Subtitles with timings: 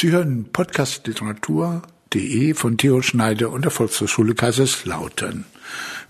[0.00, 5.44] Sie hören Podcast Literatur.de von Theo Schneider und der Volkshochschule Kaiserslautern.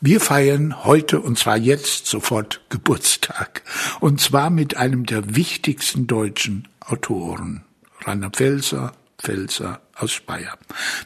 [0.03, 3.63] Wir feiern heute und zwar jetzt sofort Geburtstag.
[4.01, 7.65] Und zwar mit einem der wichtigsten deutschen Autoren.
[8.05, 10.57] Rainer Pfelser, Pfelser aus Speyer.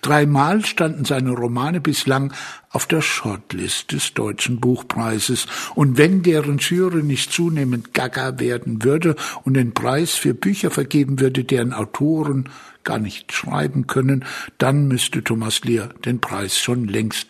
[0.01, 2.33] Dreimal standen seine Romane bislang
[2.71, 5.47] auf der Shortlist des Deutschen Buchpreises.
[5.75, 11.21] Und wenn deren Jury nicht zunehmend gaga werden würde und den Preis für Bücher vergeben
[11.21, 12.49] würde, deren Autoren
[12.85, 14.25] gar nicht schreiben können,
[14.59, 17.29] dann müsste Thomas Lear den Preis schon längst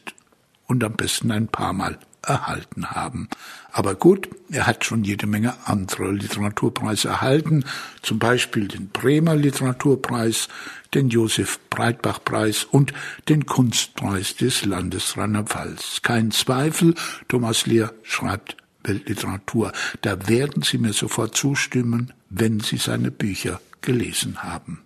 [0.66, 3.29] und am besten ein paar Mal erhalten haben.
[3.72, 7.64] Aber gut, er hat schon jede Menge andere Literaturpreise erhalten,
[8.02, 10.48] zum Beispiel den Bremer Literaturpreis,
[10.92, 12.92] den Josef Breitbach Preis und
[13.30, 16.00] den Kunstpreis des Landes Rheinland-Pfalz.
[16.02, 16.95] Kein Zweifel,
[17.28, 19.73] Thomas Lehr schreibt Weltliteratur.
[20.02, 24.82] Da werden Sie mir sofort zustimmen, wenn Sie seine Bücher gelesen haben.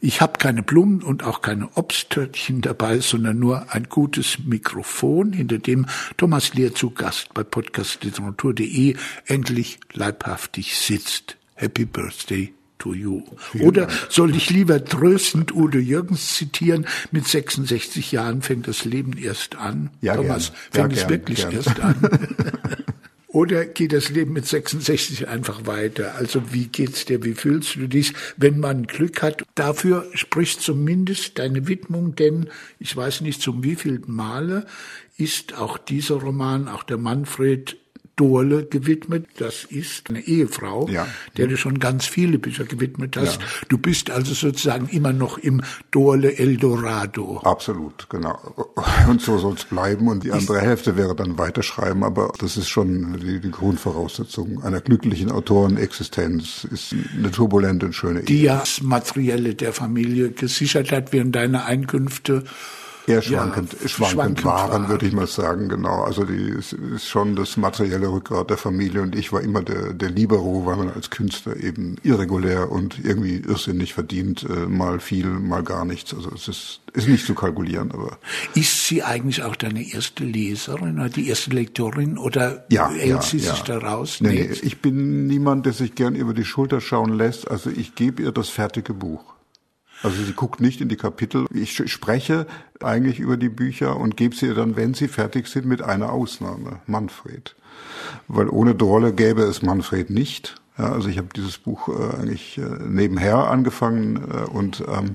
[0.00, 5.58] Ich habe keine Blumen und auch keine Obsttörtchen dabei, sondern nur ein gutes Mikrofon, hinter
[5.58, 11.36] dem Thomas Lehr zu Gast bei podcastliteratur.de endlich leibhaftig sitzt.
[11.54, 13.22] Happy Birthday to you.
[13.60, 16.86] Oder soll ich lieber tröstend Udo Jürgens zitieren?
[17.10, 19.90] Mit 66 Jahren fängt das Leben erst an.
[20.02, 20.90] Ja, Thomas, gern.
[20.90, 21.52] fängt ja, es gern, wirklich gern.
[21.52, 21.96] erst an?
[23.36, 26.14] Oder geht das Leben mit 66 einfach weiter?
[26.14, 27.22] Also wie geht's dir?
[27.22, 29.44] Wie fühlst du dich, wenn man Glück hat?
[29.54, 32.48] Dafür spricht zumindest deine Widmung, denn
[32.78, 34.64] ich weiß nicht zum wievielten Male
[35.18, 37.76] ist auch dieser Roman, auch der Manfred
[38.16, 39.26] Dohle gewidmet.
[39.36, 41.06] Das ist eine Ehefrau, Ja.
[41.36, 43.40] der du schon ganz viele Bücher gewidmet hast.
[43.40, 43.46] Ja.
[43.68, 47.40] Du bist also sozusagen immer noch im Dohle Eldorado.
[47.44, 48.72] Absolut, genau.
[49.08, 50.08] Und so soll es bleiben.
[50.08, 52.02] Und die andere Hälfte wäre dann weiterschreiben.
[52.02, 56.64] Aber das ist schon die, die Grundvoraussetzung einer glücklichen Autorenexistenz.
[56.64, 58.44] Ist eine turbulente und schöne die Ehe.
[58.46, 62.44] ja das Materielle der Familie gesichert hat, während deine Einkünfte
[63.06, 64.88] Eher schwankend, Ja, schwankend, schwankend waren, waren.
[64.88, 66.02] würde ich mal sagen, genau.
[66.02, 69.92] Also die ist, ist schon das materielle Rückgrat der Familie und ich war immer der,
[69.92, 75.26] der Libero, weil man als Künstler eben irregulär und irgendwie irrsinnig verdient, äh, mal viel,
[75.26, 76.12] mal gar nichts.
[76.12, 78.18] Also es ist, ist nicht zu kalkulieren, aber
[78.54, 83.22] Ist sie eigentlich auch deine erste Leserin oder die erste Lektorin oder ja, hält ja,
[83.22, 83.52] sie ja.
[83.52, 84.18] sich da raus?
[84.20, 87.48] Nee, nee, ich bin niemand, der sich gern über die Schulter schauen lässt.
[87.50, 89.35] Also ich gebe ihr das fertige Buch.
[90.02, 91.46] Also sie guckt nicht in die Kapitel.
[91.52, 92.46] Ich spreche
[92.82, 96.80] eigentlich über die Bücher und gebe sie dann, wenn sie fertig sind, mit einer Ausnahme,
[96.86, 97.56] Manfred.
[98.28, 100.60] Weil ohne Drolle gäbe es Manfred nicht.
[100.78, 105.14] Ja, also ich habe dieses Buch äh, eigentlich äh, nebenher angefangen äh, und ähm,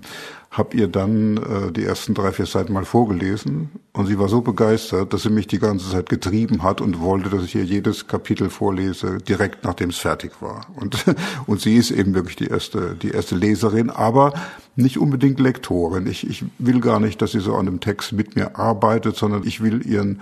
[0.52, 4.42] habe ihr dann äh, die ersten drei, vier Seiten mal vorgelesen und sie war so
[4.42, 8.08] begeistert, dass sie mich die ganze Zeit getrieben hat und wollte, dass ich ihr jedes
[8.08, 10.68] Kapitel vorlese, direkt nachdem es fertig war.
[10.76, 11.06] Und,
[11.48, 14.34] und sie ist eben wirklich die erste, die erste Leserin, aber
[14.76, 16.06] nicht unbedingt Lektorin.
[16.06, 19.48] Ich, ich will gar nicht, dass sie so an dem Text mit mir arbeitet, sondern
[19.48, 20.20] ich will ihren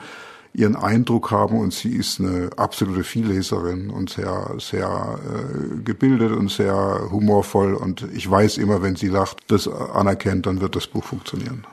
[0.60, 6.52] ihren Eindruck haben und sie ist eine absolute Vielleserin und sehr sehr äh, gebildet und
[6.52, 11.06] sehr humorvoll und ich weiß immer, wenn sie lacht, das anerkennt, dann wird das Buch
[11.06, 11.66] funktionieren.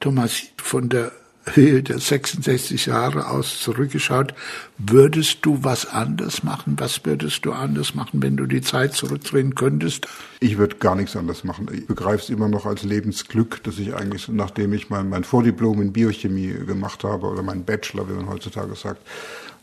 [0.00, 1.12] Thomas, von der
[1.54, 4.34] Höhe der 66 Jahre aus zurückgeschaut,
[4.78, 6.74] würdest du was anders machen?
[6.78, 10.06] Was würdest du anders machen, wenn du die Zeit zurückdrehen könntest?
[10.40, 11.68] Ich würde gar nichts anders machen.
[11.72, 15.82] Ich begreife es immer noch als Lebensglück, dass ich eigentlich, nachdem ich mein, mein Vordiplom
[15.82, 19.02] in Biochemie gemacht habe, oder mein Bachelor, wie man heutzutage sagt,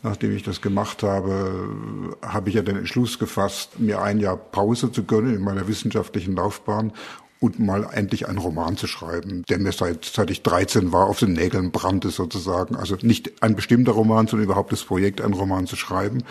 [0.02, 1.68] nachdem ich das gemacht habe,
[2.22, 6.36] habe ich ja den Entschluss gefasst, mir ein Jahr Pause zu gönnen in meiner wissenschaftlichen
[6.36, 6.92] Laufbahn
[7.40, 11.18] und mal endlich einen Roman zu schreiben, der mir seit, seit ich 13 war auf
[11.18, 12.76] den Nägeln brannte sozusagen.
[12.76, 16.22] Also nicht ein bestimmter Roman, sondern überhaupt das Projekt, einen Roman zu schreiben.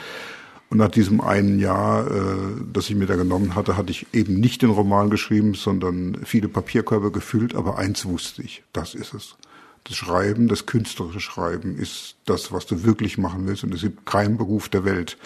[0.70, 2.38] Und nach diesem einen Jahr, äh,
[2.74, 6.48] das ich mir da genommen hatte, hatte ich eben nicht den Roman geschrieben, sondern viele
[6.48, 7.56] Papierkörbe gefüllt.
[7.56, 9.36] Aber eins wusste ich, das ist es.
[9.84, 13.64] Das Schreiben, das künstlerische Schreiben ist das, was du wirklich machen willst.
[13.64, 15.18] Und es gibt keinen Beruf der Welt,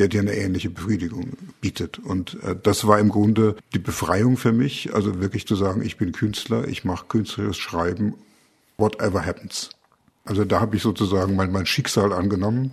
[0.00, 1.98] der dir eine ähnliche Befriedigung bietet.
[1.98, 5.98] Und äh, das war im Grunde die Befreiung für mich, also wirklich zu sagen, ich
[5.98, 8.14] bin Künstler, ich mache künstlerisches Schreiben,
[8.78, 9.70] whatever happens.
[10.24, 12.72] Also da habe ich sozusagen mein, mein Schicksal angenommen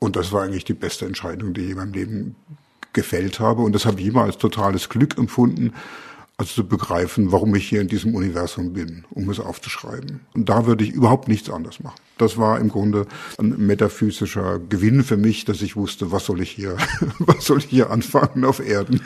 [0.00, 2.34] und das war eigentlich die beste Entscheidung, die ich in meinem Leben
[2.92, 3.62] gefällt habe.
[3.62, 5.72] Und das habe ich immer als totales Glück empfunden,
[6.38, 10.20] also zu begreifen, warum ich hier in diesem Universum bin, um es aufzuschreiben.
[10.34, 12.00] Und da würde ich überhaupt nichts anders machen.
[12.18, 13.06] Das war im Grunde
[13.38, 16.76] ein metaphysischer Gewinn für mich, dass ich wusste, was soll ich hier,
[17.18, 19.00] was soll ich hier anfangen auf Erden.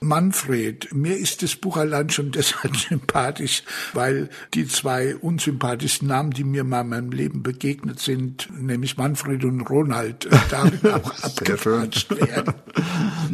[0.00, 3.62] Manfred, mir ist das Buch allein schon deshalb sympathisch,
[3.92, 9.44] weil die zwei unsympathischsten Namen, die mir mal in meinem Leben begegnet sind, nämlich Manfred
[9.44, 12.54] und Ronald, äh, darin auch abgequatscht werden.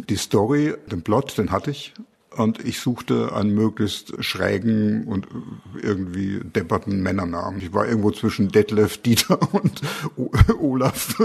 [0.08, 1.94] Die Story, den Plot, den hatte ich.
[2.38, 5.26] Und ich suchte einen möglichst schrägen und
[5.82, 7.60] irgendwie depperten Männernamen.
[7.60, 9.82] Ich war irgendwo zwischen Detlef, Dieter und
[10.60, 11.16] Olaf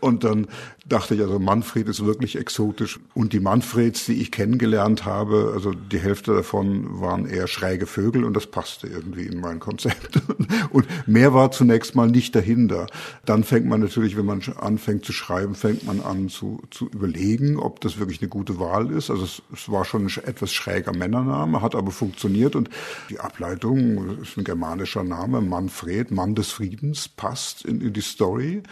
[0.00, 0.46] und dann
[0.86, 5.72] dachte ich, also Manfred ist wirklich exotisch und die Manfreds, die ich kennengelernt habe, also
[5.72, 10.20] die Hälfte davon waren eher schräge Vögel und das passte irgendwie in mein Konzept.
[10.70, 12.86] Und mehr war zunächst mal nicht dahinter.
[13.24, 17.58] Dann fängt man natürlich, wenn man anfängt zu schreiben, fängt man an zu, zu überlegen,
[17.58, 19.10] ob das wirklich eine gute Wahl ist.
[19.10, 20.08] Also es, es war schon ein
[20.44, 22.68] etwas schräger Männername, hat aber funktioniert und
[23.08, 28.62] die Ableitung ist ein germanischer Name, Manfred, Mann des Friedens, passt in, in die Story.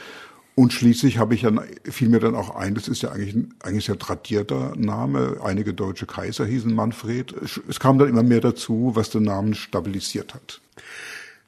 [0.54, 3.54] Und schließlich habe ich dann, fiel mir dann auch ein, das ist ja eigentlich ein
[3.62, 5.38] eigentlich sehr tradierter Name.
[5.42, 7.34] Einige deutsche Kaiser hießen Manfred.
[7.68, 10.60] Es kam dann immer mehr dazu, was den Namen stabilisiert hat.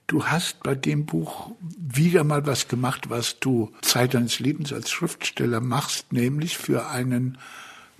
[0.07, 4.91] Du hast bei dem Buch wieder mal was gemacht, was du Zeit deines Lebens als
[4.91, 7.37] Schriftsteller machst, nämlich für einen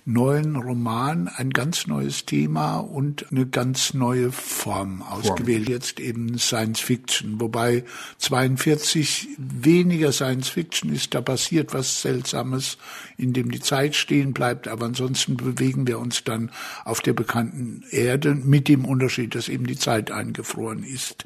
[0.07, 5.65] neuen Roman ein ganz neues Thema und eine ganz neue Form ausgewählt.
[5.65, 5.73] Form.
[5.73, 7.83] Jetzt eben Science Fiction, wobei
[8.19, 12.77] 42 weniger Science Fiction ist, da passiert was Seltsames,
[13.17, 16.51] in dem die Zeit stehen bleibt, aber ansonsten bewegen wir uns dann
[16.83, 21.25] auf der bekannten Erde mit dem Unterschied, dass eben die Zeit eingefroren ist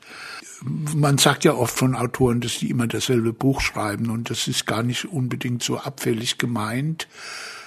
[0.62, 4.66] man sagt ja oft von Autoren, dass die immer dasselbe Buch schreiben und das ist
[4.66, 7.08] gar nicht unbedingt so abfällig gemeint.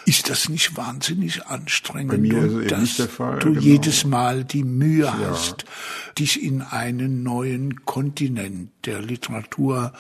[0.04, 2.32] Ist das nicht wahnsinnig anstrengend?
[2.72, 3.38] Ist dass Fall.
[3.38, 3.60] Du genau.
[3.60, 5.18] jedes Mal die Mühe ja.
[5.30, 5.64] hast,
[6.18, 9.92] dich in einen neuen Kontinent der Literatur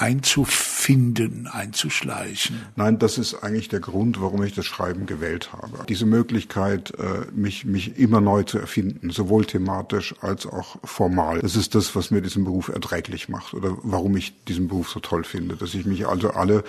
[0.00, 2.56] einzufinden, einzuschleichen.
[2.74, 5.84] Nein, das ist eigentlich der Grund, warum ich das Schreiben gewählt habe.
[5.90, 11.40] Diese Möglichkeit, äh, mich, mich immer neu zu erfinden, sowohl thematisch als auch formal.
[11.40, 15.00] Das ist das, was mir diesen Beruf erträglich macht oder warum ich diesen Beruf so
[15.00, 16.64] toll finde, dass ich mich also alle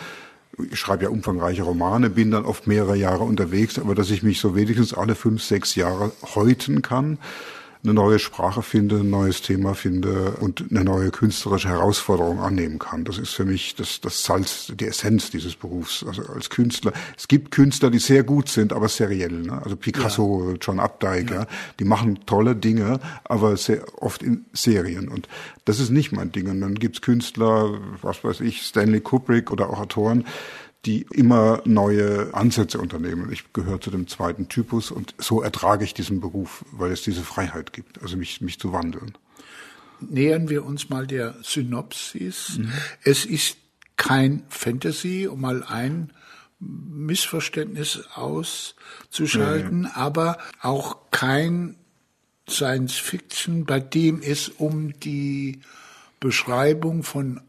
[0.71, 4.39] ich schreibe ja umfangreiche Romane, bin dann oft mehrere Jahre unterwegs, aber dass ich mich
[4.39, 7.18] so wenigstens alle fünf, sechs Jahre häuten kann
[7.83, 13.06] eine neue Sprache finde, ein neues Thema finde und eine neue künstlerische Herausforderung annehmen kann.
[13.06, 16.06] Das ist für mich das, das Salz, die Essenz dieses Berufs.
[16.07, 16.94] Also als Künstler.
[17.18, 19.31] Es gibt Künstler, die sehr gut sind, aber seriell.
[19.31, 19.60] Ne?
[19.63, 20.57] Also Picasso, ja.
[20.62, 21.48] John Updike, ja.
[21.80, 25.07] die machen tolle Dinge, aber sehr oft in Serien.
[25.07, 25.27] Und
[25.66, 26.50] das ist nicht mein Ding.
[26.50, 30.25] Und dann gibt's Künstler, was weiß ich, Stanley Kubrick oder auch Autoren,
[30.86, 33.31] die immer neue Ansätze unternehmen.
[33.31, 37.22] Ich gehöre zu dem zweiten Typus und so ertrage ich diesen Beruf, weil es diese
[37.22, 39.18] Freiheit gibt, also mich, mich zu wandeln.
[40.00, 42.57] Nähern wir uns mal der Synopsis.
[42.57, 42.72] Mhm.
[43.04, 43.57] Es ist
[43.95, 46.12] kein Fantasy, um mal ein
[46.60, 51.75] Missverständnis auszuschalten, ja, aber auch kein
[52.50, 55.62] Science Fiction, bei dem es um die
[56.19, 57.42] Beschreibung von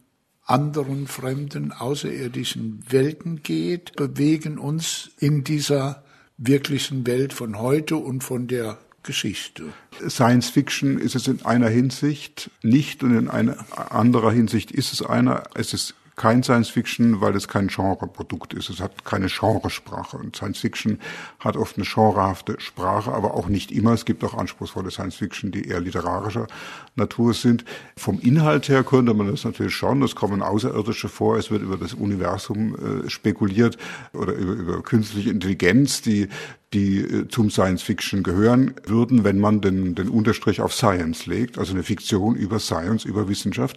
[0.45, 6.03] anderen fremden, außerirdischen Welten geht, bewegen uns in dieser
[6.37, 9.65] wirklichen Welt von heute und von der Geschichte.
[10.09, 13.57] Science Fiction ist es in einer Hinsicht nicht und in einer
[13.93, 15.45] anderer Hinsicht ist es einer.
[15.55, 18.71] Es ist kein Science Fiction, weil es kein Genreprodukt ist.
[18.71, 20.17] Es hat keine Genresprache.
[20.17, 21.01] Und Science Fiction
[21.41, 23.93] hat oft eine genrehafte Sprache, aber auch nicht immer.
[23.93, 26.47] Es gibt auch anspruchsvolle Science Fiction, die eher literarischer
[26.95, 27.65] Natur sind.
[27.97, 30.01] Vom Inhalt her könnte man das natürlich schon.
[30.05, 31.39] Es kommen Außerirdische vor.
[31.39, 33.77] Es wird über das Universum äh, spekuliert
[34.13, 36.29] oder über, über künstliche Intelligenz, die
[36.73, 41.59] die äh, zum Science Fiction gehören würden, wenn man den, den Unterstrich auf Science legt,
[41.59, 43.77] also eine Fiktion über Science, über Wissenschaft.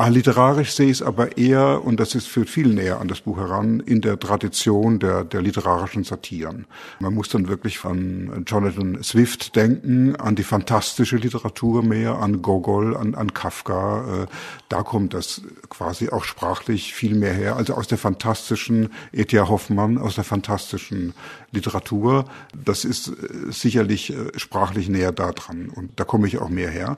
[0.00, 3.22] Ah, literarisch sehe ich es aber eher, und das ist führt viel näher an das
[3.22, 6.66] Buch heran, in der Tradition der, der literarischen Satiren.
[7.00, 12.96] Man muss dann wirklich von Jonathan Swift denken, an die fantastische Literatur mehr, an Gogol,
[12.96, 14.22] an, an Kafka.
[14.22, 14.26] Äh,
[14.68, 17.56] da kommt das quasi auch sprachlich viel mehr her.
[17.56, 19.48] Also aus der fantastischen E.T.A.
[19.48, 21.12] Hoffmann, aus der fantastischen
[21.50, 22.26] Literatur.
[22.54, 25.70] Das ist äh, sicherlich äh, sprachlich näher da dran.
[25.74, 26.94] Und da komme ich auch mehr her.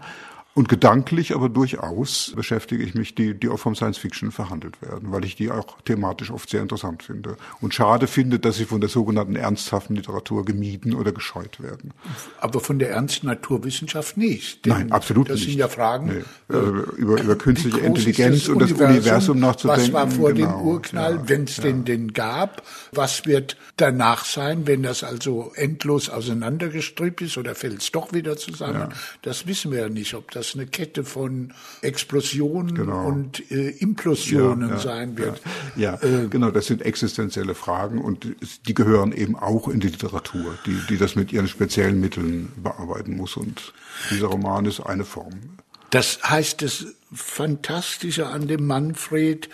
[0.52, 5.12] Und gedanklich aber durchaus beschäftige ich mich, die, die auch vom Science Fiction verhandelt werden,
[5.12, 7.36] weil ich die auch thematisch oft sehr interessant finde.
[7.60, 11.92] Und schade finde, dass sie von der sogenannten ernsthaften Literatur gemieden oder gescheut werden.
[12.40, 14.66] Aber von der ernsten Naturwissenschaft nicht.
[14.66, 15.46] Nein, absolut das nicht.
[15.46, 16.06] Das sind ja Fragen.
[16.08, 16.56] Nee.
[16.56, 19.84] Also über, über künstliche Intelligenz das und das Universum nachzudenken.
[19.84, 20.58] Was war vor genau.
[20.58, 21.62] dem Urknall, ja, wenn es ja.
[21.62, 22.62] den, den gab?
[22.90, 28.36] Was wird danach sein, wenn das also endlos auseinandergestrippt ist oder fällt es doch wieder
[28.36, 28.80] zusammen?
[28.80, 28.88] Ja.
[29.22, 33.06] Das wissen wir ja nicht, ob das das eine Kette von Explosionen genau.
[33.06, 35.40] und äh, Implosionen ja, ja, sein wird.
[35.76, 38.26] Ja, ja äh, genau, das sind existenzielle Fragen und
[38.66, 43.16] die gehören eben auch in die Literatur, die, die das mit ihren speziellen Mitteln bearbeiten
[43.16, 43.36] muss.
[43.36, 43.74] Und
[44.10, 45.58] dieser Roman ist eine Form.
[45.90, 49.50] Das heißt, das Fantastische an dem Manfred,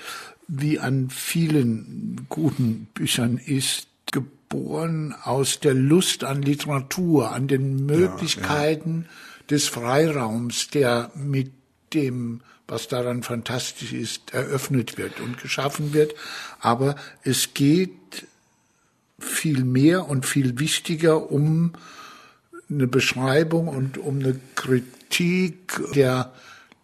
[0.46, 9.06] wie an vielen guten Büchern ist, geboren aus der Lust an Literatur, an den Möglichkeiten
[9.06, 9.35] ja, ja.
[9.50, 11.52] Des Freiraums, der mit
[11.94, 16.14] dem, was daran fantastisch ist, eröffnet wird und geschaffen wird.
[16.60, 18.26] Aber es geht
[19.18, 21.72] viel mehr und viel wichtiger um
[22.68, 26.32] eine Beschreibung und um eine Kritik der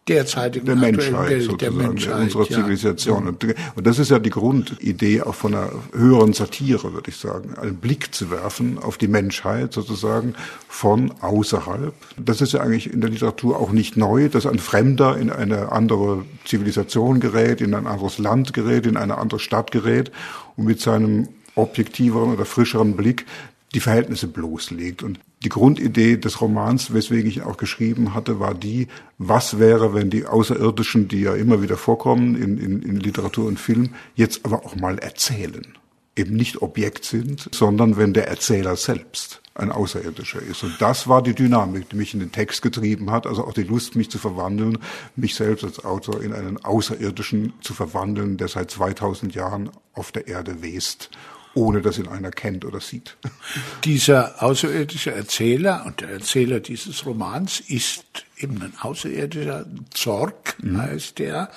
[0.09, 3.37] derzeitigen der Menschheit, Welt, sozusagen, der Menschheit, unserer Zivilisation.
[3.41, 3.55] Ja.
[3.77, 7.77] Und das ist ja die Grundidee auch von einer höheren Satire, würde ich sagen, einen
[7.77, 10.35] Blick zu werfen auf die Menschheit sozusagen
[10.69, 11.95] von außerhalb.
[12.17, 15.71] Das ist ja eigentlich in der Literatur auch nicht neu, dass ein Fremder in eine
[15.71, 20.11] andere Zivilisation gerät, in ein anderes Land gerät, in eine andere Stadt gerät
[20.57, 23.27] und mit seinem objektiveren oder frischeren Blick
[23.75, 25.03] die Verhältnisse bloßlegt.
[25.03, 28.89] Und die Grundidee des Romans, weswegen ich auch geschrieben hatte, war die,
[29.19, 33.59] was wäre, wenn die Außerirdischen, die ja immer wieder vorkommen in, in, in Literatur und
[33.59, 35.67] Film, jetzt aber auch mal erzählen.
[36.15, 40.63] Eben nicht Objekt sind, sondern wenn der Erzähler selbst ein Außerirdischer ist.
[40.63, 43.63] Und das war die Dynamik, die mich in den Text getrieben hat, also auch die
[43.63, 44.79] Lust, mich zu verwandeln,
[45.17, 50.29] mich selbst als Autor in einen Außerirdischen zu verwandeln, der seit 2000 Jahren auf der
[50.29, 51.11] Erde west
[51.55, 53.17] ohne dass ihn einer kennt oder sieht.
[53.85, 58.05] Dieser außerirdische Erzähler und der Erzähler dieses Romans ist
[58.37, 60.81] eben ein außerirdischer Zorg, mhm.
[60.81, 61.51] heißt der.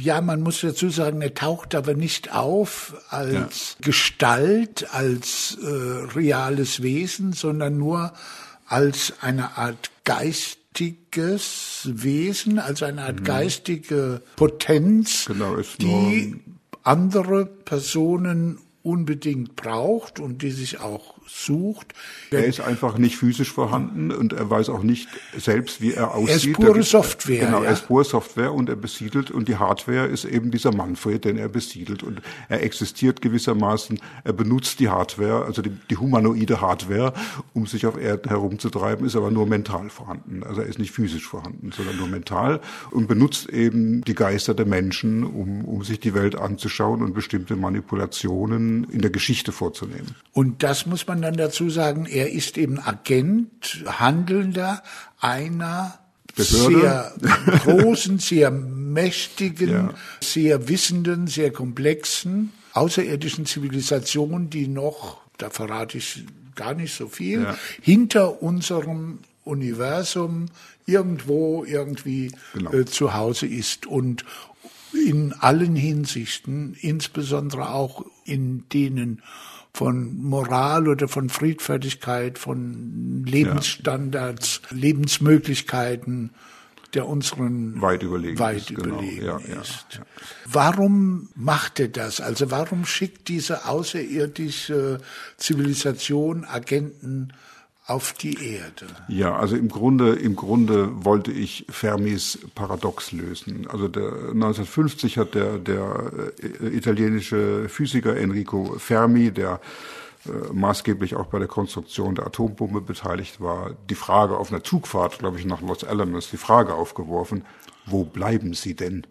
[0.00, 3.86] Ja, man muss dazu sagen, er taucht aber nicht auf als ja.
[3.86, 8.12] Gestalt, als äh, reales Wesen, sondern nur
[8.66, 13.24] als eine Art geistiges Wesen, als eine Art mhm.
[13.24, 16.40] geistige Potenz, genau, die
[16.82, 21.94] andere Personen unbedingt braucht und die sich auch sucht.
[22.30, 26.28] Er ist einfach nicht physisch vorhanden und er weiß auch nicht selbst, wie er aussieht.
[26.28, 27.46] Er ist pure Software.
[27.46, 27.68] Genau, ja.
[27.68, 31.38] er ist pure Software und er besiedelt und die Hardware ist eben dieser Manfred, den
[31.38, 37.14] er besiedelt und er existiert gewissermaßen, er benutzt die Hardware, also die, die humanoide Hardware,
[37.54, 40.42] um sich auf Erden herumzutreiben, ist aber nur mental vorhanden.
[40.42, 42.60] Also er ist nicht physisch vorhanden, sondern nur mental
[42.90, 47.56] und benutzt eben die Geister der Menschen, um, um sich die Welt anzuschauen und bestimmte
[47.56, 50.16] Manipulationen in, der Geschichte vorzunehmen.
[50.32, 54.82] Und das muss man dann dazu sagen, er ist eben Agent, Handelnder
[55.20, 55.98] einer
[56.34, 56.80] Behörde.
[56.80, 57.12] sehr
[57.60, 59.94] großen, sehr mächtigen, ja.
[60.20, 66.24] sehr wissenden, sehr komplexen außerirdischen Zivilisation, die noch, da verrate ich
[66.56, 67.56] gar nicht so viel, ja.
[67.80, 70.46] hinter unserem Universum
[70.86, 72.72] irgendwo irgendwie genau.
[72.72, 74.24] äh, zu Hause ist und
[74.94, 79.22] in allen Hinsichten, insbesondere auch in denen
[79.72, 84.76] von Moral oder von Friedfertigkeit, von Lebensstandards, ja.
[84.76, 86.30] Lebensmöglichkeiten,
[86.94, 88.74] der unseren weit überlegen weit ist.
[88.76, 89.00] Genau.
[89.00, 89.86] Überlegen ja, ist.
[89.94, 90.00] Ja,
[90.46, 92.20] warum macht er das?
[92.20, 95.00] Also warum schickt diese außerirdische
[95.36, 97.32] Zivilisation Agenten
[97.86, 98.86] auf die Erde.
[99.08, 103.66] Ja, also im Grunde, im Grunde wollte ich Fermis Paradox lösen.
[103.68, 106.10] Also der, 1950 hat der, der
[106.62, 109.60] äh, italienische Physiker Enrico Fermi, der
[110.24, 115.18] äh, maßgeblich auch bei der Konstruktion der Atombombe beteiligt war, die Frage auf einer Zugfahrt,
[115.18, 117.44] glaube ich, nach Los Alamos, die Frage aufgeworfen,
[117.84, 119.06] wo bleiben Sie denn?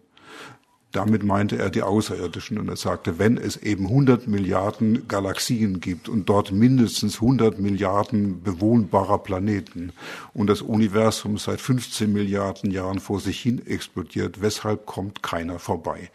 [0.94, 6.08] Damit meinte er die Außerirdischen und er sagte, wenn es eben 100 Milliarden Galaxien gibt
[6.08, 9.92] und dort mindestens 100 Milliarden bewohnbarer Planeten
[10.34, 16.10] und das Universum seit 15 Milliarden Jahren vor sich hin explodiert, weshalb kommt keiner vorbei?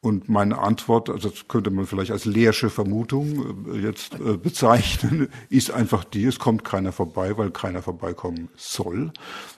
[0.00, 5.28] Und meine Antwort, also das könnte man vielleicht als leersche Vermutung äh, jetzt äh, bezeichnen,
[5.48, 9.12] ist einfach die, es kommt keiner vorbei, weil keiner vorbeikommen soll.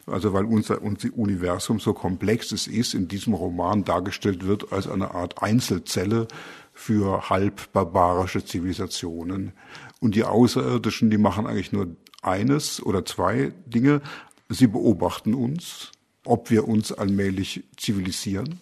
[0.06, 4.88] Also weil unser, unser Universum so komplex es ist, in diesem Roman dargestellt wird als
[4.88, 6.26] eine Art Einzelzelle
[6.72, 9.52] für halb barbarische Zivilisationen.
[10.00, 11.88] Und die Außerirdischen, die machen eigentlich nur
[12.22, 14.00] eines oder zwei Dinge.
[14.48, 15.92] Sie beobachten uns,
[16.24, 18.60] ob wir uns allmählich zivilisieren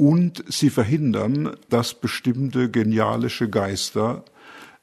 [0.00, 4.24] und sie verhindern, dass bestimmte genialische Geister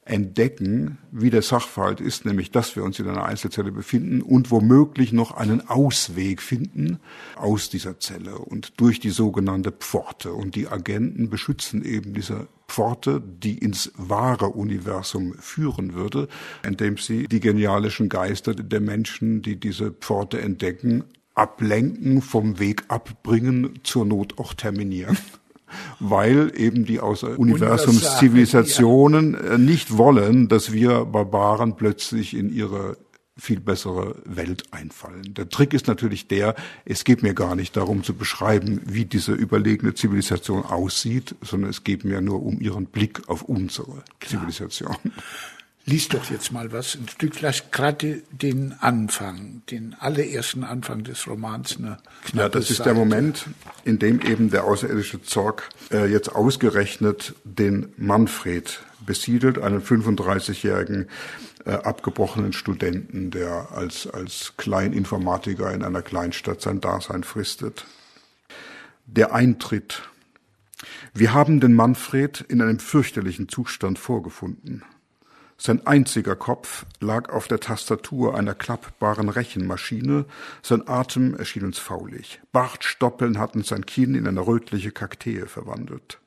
[0.06, 5.14] entdecken, wie der Sachverhalt ist, nämlich dass wir uns in einer Einzelzelle befinden und womöglich
[5.14, 7.00] noch einen Ausweg finden
[7.36, 10.34] aus dieser Zelle und durch die sogenannte Pforte.
[10.34, 16.28] Und die Agenten beschützen eben diese Pforte, die ins wahre Universum führen würde,
[16.64, 21.06] indem sie die genialischen Geister der Menschen, die diese Pforte entdecken,
[21.38, 25.18] ablenken, vom Weg abbringen, zur Not auch terminieren.
[26.00, 29.40] Weil eben die außer Universumszivilisationen ja.
[29.56, 32.96] Äh, nicht wollen, dass wir Barbaren plötzlich in ihre
[33.38, 35.34] viel bessere Welt einfallen.
[35.36, 39.34] Der Trick ist natürlich der, es geht mir gar nicht darum zu beschreiben, wie diese
[39.34, 44.42] überlegene Zivilisation aussieht, sondern es geht mir nur um ihren Blick auf unsere Klar.
[44.42, 44.96] Zivilisation.
[45.90, 51.26] Lies doch jetzt mal was, ein Stück, vielleicht gerade den Anfang, den allerersten Anfang des
[51.28, 51.78] Romans.
[51.78, 51.98] Eine
[52.34, 52.90] ja, das ist Seite.
[52.90, 53.46] der Moment,
[53.86, 61.08] in dem eben der außerirdische Zorg äh, jetzt ausgerechnet den Manfred besiedelt, einen 35-jährigen
[61.64, 67.86] äh, abgebrochenen Studenten, der als, als Kleininformatiker in einer Kleinstadt sein Dasein fristet.
[69.06, 70.02] Der Eintritt.
[71.14, 74.84] Wir haben den Manfred in einem fürchterlichen Zustand vorgefunden.
[75.60, 80.26] Sein einziger Kopf lag auf der Tastatur einer klappbaren Rechenmaschine,
[80.62, 82.40] sein Atem erschien uns faulig.
[82.52, 86.20] Bartstoppeln hatten sein Kinn in eine rötliche Kaktee verwandelt.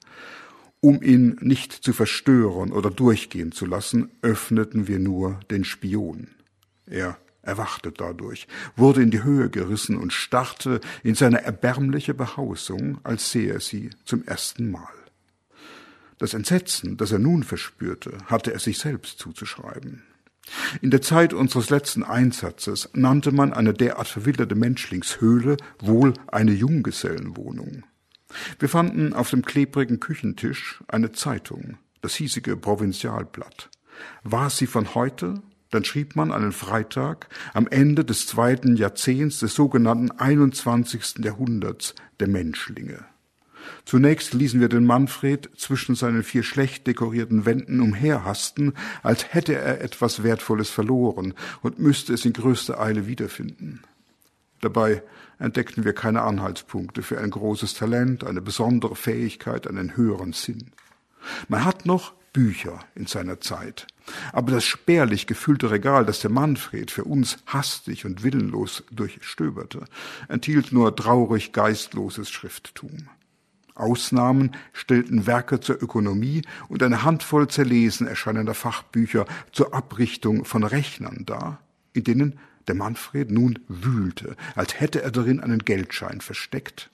[0.80, 6.28] Um ihn nicht zu verstören oder durchgehen zu lassen, öffneten wir nur den Spion.
[6.86, 13.30] Er erwachte dadurch, wurde in die Höhe gerissen und starrte in seine erbärmliche Behausung, als
[13.30, 14.99] sähe er sie zum ersten Mal.
[16.20, 20.02] Das Entsetzen, das er nun verspürte, hatte er sich selbst zuzuschreiben.
[20.82, 27.84] In der Zeit unseres letzten Einsatzes nannte man eine derart verwilderte Menschlingshöhle wohl eine Junggesellenwohnung.
[28.58, 33.70] Wir fanden auf dem klebrigen Küchentisch eine Zeitung, das hiesige Provinzialblatt.
[34.22, 35.42] War sie von heute?
[35.70, 41.24] Dann schrieb man einen Freitag am Ende des zweiten Jahrzehnts des sogenannten 21.
[41.24, 43.06] Jahrhunderts der Menschlinge.
[43.84, 49.80] Zunächst ließen wir den Manfred zwischen seinen vier schlecht dekorierten Wänden umherhasten, als hätte er
[49.80, 53.82] etwas Wertvolles verloren und müsste es in größter Eile wiederfinden.
[54.60, 55.02] Dabei
[55.38, 60.72] entdeckten wir keine Anhaltspunkte für ein großes Talent, eine besondere Fähigkeit, einen höheren Sinn.
[61.48, 63.86] Man hat noch Bücher in seiner Zeit,
[64.32, 69.84] aber das spärlich gefüllte Regal, das der Manfred für uns hastig und willenlos durchstöberte,
[70.28, 73.08] enthielt nur traurig geistloses Schrifttum.
[73.80, 81.24] Ausnahmen stellten Werke zur Ökonomie und eine Handvoll zerlesen erscheinender Fachbücher zur Abrichtung von Rechnern
[81.26, 81.60] dar,
[81.92, 86.90] in denen der Manfred nun wühlte, als hätte er darin einen Geldschein versteckt,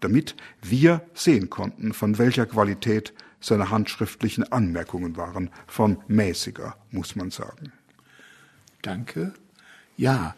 [0.00, 7.30] damit wir sehen konnten, von welcher Qualität seine handschriftlichen Anmerkungen waren, von mäßiger, muss man
[7.30, 7.72] sagen.
[8.82, 9.34] Danke.
[9.96, 10.34] Ja,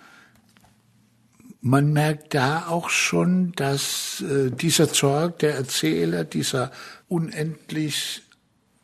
[1.66, 6.70] man merkt da auch schon, dass äh, dieser Zorg, der Erzähler, dieser
[7.08, 8.20] unendlich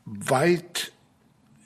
[0.07, 0.91] weit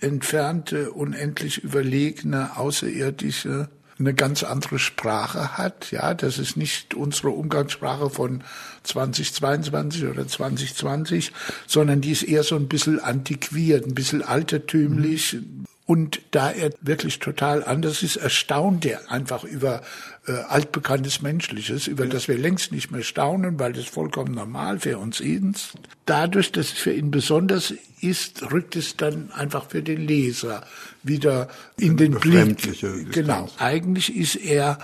[0.01, 5.93] entfernte, unendlich überlegene, außerirdische, eine ganz andere Sprache hat.
[5.93, 8.43] Ja, das ist nicht unsere Umgangssprache von
[8.83, 11.31] 2022 oder 2020,
[11.69, 15.65] sondern die ist eher so ein bisschen antiquiert, ein bisschen altertümlich, mhm.
[15.87, 19.83] Und da er wirklich total anders ist, erstaunt er einfach über
[20.27, 22.11] äh, altbekanntes Menschliches, über ja.
[22.11, 25.75] das wir längst nicht mehr staunen, weil das vollkommen normal für uns ist.
[26.07, 30.67] Dadurch, dass es für ihn besonders ist, rückt es dann einfach für den Leser
[31.03, 33.13] wieder in den Blick.
[33.13, 33.51] Genau.
[33.59, 34.79] Eigentlich ist er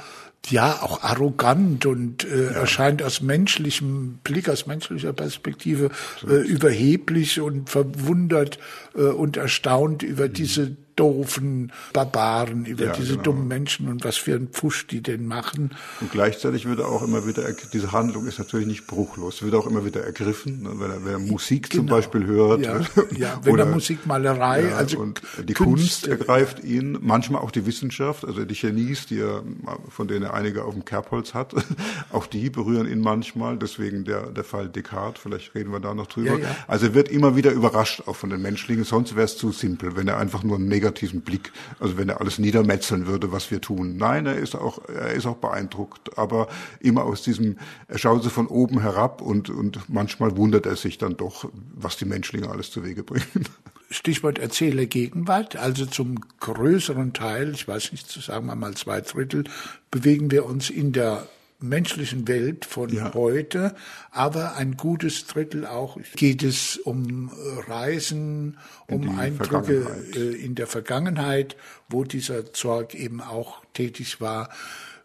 [0.49, 2.51] ja auch arrogant und äh, ja.
[2.53, 5.91] erscheint aus menschlichem Blick, aus menschlicher Perspektive
[6.27, 8.59] äh, überheblich und verwundert
[8.95, 10.33] äh, und erstaunt über mhm.
[10.33, 13.23] diese doofen Barbaren, über ja, diese genau.
[13.23, 15.71] dummen Menschen und was für ein Pfusch die denn machen.
[16.03, 19.67] Und gleichzeitig wird er auch immer wieder, diese Handlung ist natürlich nicht bruchlos, wird auch
[19.67, 20.73] immer wieder ergriffen, ne?
[20.75, 21.83] wenn, er, wenn er Musik genau.
[21.83, 22.61] zum Beispiel hört.
[22.61, 22.81] Ja,
[23.17, 27.51] ja wenn oder, er Musikmalerei, ja, also und die Kunst, Kunst ergreift ihn, manchmal auch
[27.51, 29.43] die Wissenschaft, also die Genies, die er,
[29.89, 31.55] von denen er einige auf dem Kerbholz hat,
[32.13, 36.09] auch die berühren ihn manchmal, deswegen der, der Fall Descartes, vielleicht reden wir da noch
[36.09, 36.39] drüber.
[36.39, 36.47] Ja.
[36.69, 39.97] Also er wird immer wieder überrascht auch von den Menschlingen, sonst wäre es zu simpel,
[39.97, 43.61] wenn er einfach nur negativ negativen Blick, also wenn er alles niedermetzeln würde, was wir
[43.61, 43.97] tun.
[43.97, 46.49] Nein, er ist auch, er ist auch beeindruckt, aber
[46.81, 47.57] immer aus diesem,
[47.89, 51.97] er schaut so von oben herab und, und manchmal wundert er sich dann doch, was
[51.97, 53.47] die Menschlinge alles zu Wege bringen.
[53.93, 59.45] Stichwort Erzähler Gegenwart, also zum größeren Teil, ich weiß nicht, sagen wir mal zwei Drittel,
[59.91, 61.27] bewegen wir uns in der
[61.63, 63.13] menschlichen Welt von ja.
[63.15, 63.75] heute,
[64.11, 70.67] aber ein gutes Drittel auch geht es um äh, Reisen, um Eindrücke äh, in der
[70.67, 71.57] Vergangenheit,
[71.89, 74.49] wo dieser Zorg eben auch tätig war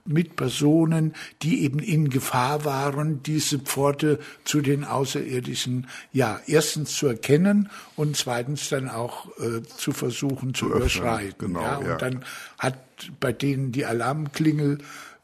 [0.06, 7.08] mit Personen, die eben in Gefahr waren, diese Pforte zu den Außerirdischen, ja, erstens zu
[7.08, 11.54] erkennen und zweitens dann auch äh, zu versuchen zu, zu überschreiten.
[11.54, 11.96] Genau, ja, und ja.
[11.98, 12.24] dann
[12.60, 12.78] hat
[13.20, 14.78] bei denen die Alarmklingel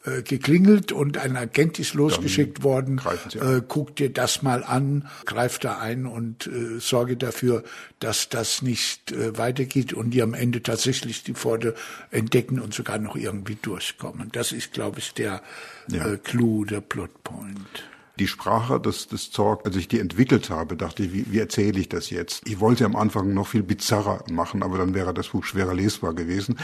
[0.04, 3.00] äh, geklingelt und ein Agent ist losgeschickt worden,
[3.36, 7.64] äh, guck dir das mal an, greif da ein und äh, sorge dafür,
[8.00, 11.76] dass das nicht äh, weitergeht und die am Ende tatsächlich die Pforte
[12.10, 14.30] entdecken und sogar noch irgendwie durchkommen.
[14.32, 15.42] Das ist, glaube ich, der
[15.88, 16.14] ja.
[16.14, 21.04] äh, Clou, der Plotpoint die Sprache des, des Zorg, als ich die entwickelt habe, dachte
[21.04, 22.42] ich, wie, wie erzähle ich das jetzt?
[22.46, 26.14] Ich wollte am Anfang noch viel bizarrer machen, aber dann wäre das Buch schwerer lesbar
[26.14, 26.58] gewesen.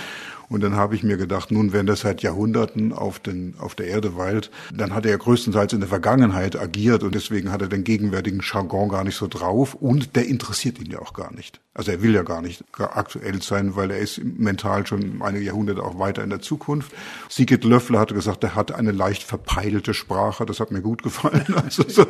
[0.50, 3.88] Und dann habe ich mir gedacht, nun, wenn das seit Jahrhunderten auf, den, auf der
[3.88, 7.68] Erde weilt, dann hat er ja größtenteils in der Vergangenheit agiert und deswegen hat er
[7.68, 11.60] den gegenwärtigen Jargon gar nicht so drauf und der interessiert ihn ja auch gar nicht.
[11.74, 15.84] Also er will ja gar nicht aktuell sein, weil er ist mental schon einige Jahrhunderte
[15.84, 16.92] auch weiter in der Zukunft.
[17.30, 21.37] Sigrid Löffler hatte gesagt, er hat eine leicht verpeilte Sprache, das hat mir gut gefallen.
[21.68, 22.06] Also so,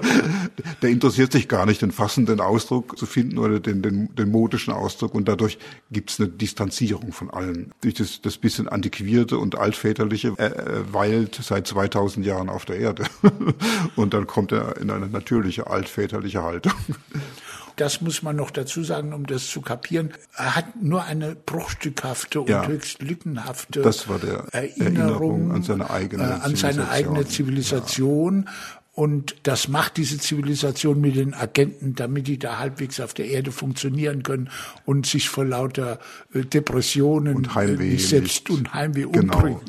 [0.82, 4.74] der interessiert sich gar nicht, den fassenden Ausdruck zu finden oder den, den, den modischen
[4.74, 5.58] Ausdruck und dadurch
[5.92, 7.72] gibt es eine Distanzierung von allen.
[7.82, 12.78] Durch das, das bisschen antiquierte und altväterliche äh, äh weilt seit 2000 Jahren auf der
[12.78, 13.06] Erde
[13.96, 16.74] und dann kommt er in eine natürliche altväterliche Haltung
[17.78, 22.42] das muss man noch dazu sagen, um das zu kapieren, er hat nur eine bruchstückhafte
[22.42, 23.82] und ja, höchst lückenhafte
[24.52, 28.46] Erinnerung, Erinnerung, an seine eigene, äh, an seine eigene Zivilisation.
[28.46, 28.77] Ja.
[28.98, 33.52] Und das macht diese Zivilisation mit den Agenten, damit die da halbwegs auf der Erde
[33.52, 34.50] funktionieren können
[34.86, 36.00] und sich vor lauter
[36.34, 39.36] äh, Depressionen und Heimweh nicht selbst und Heimweh genau.
[39.36, 39.60] umbringen.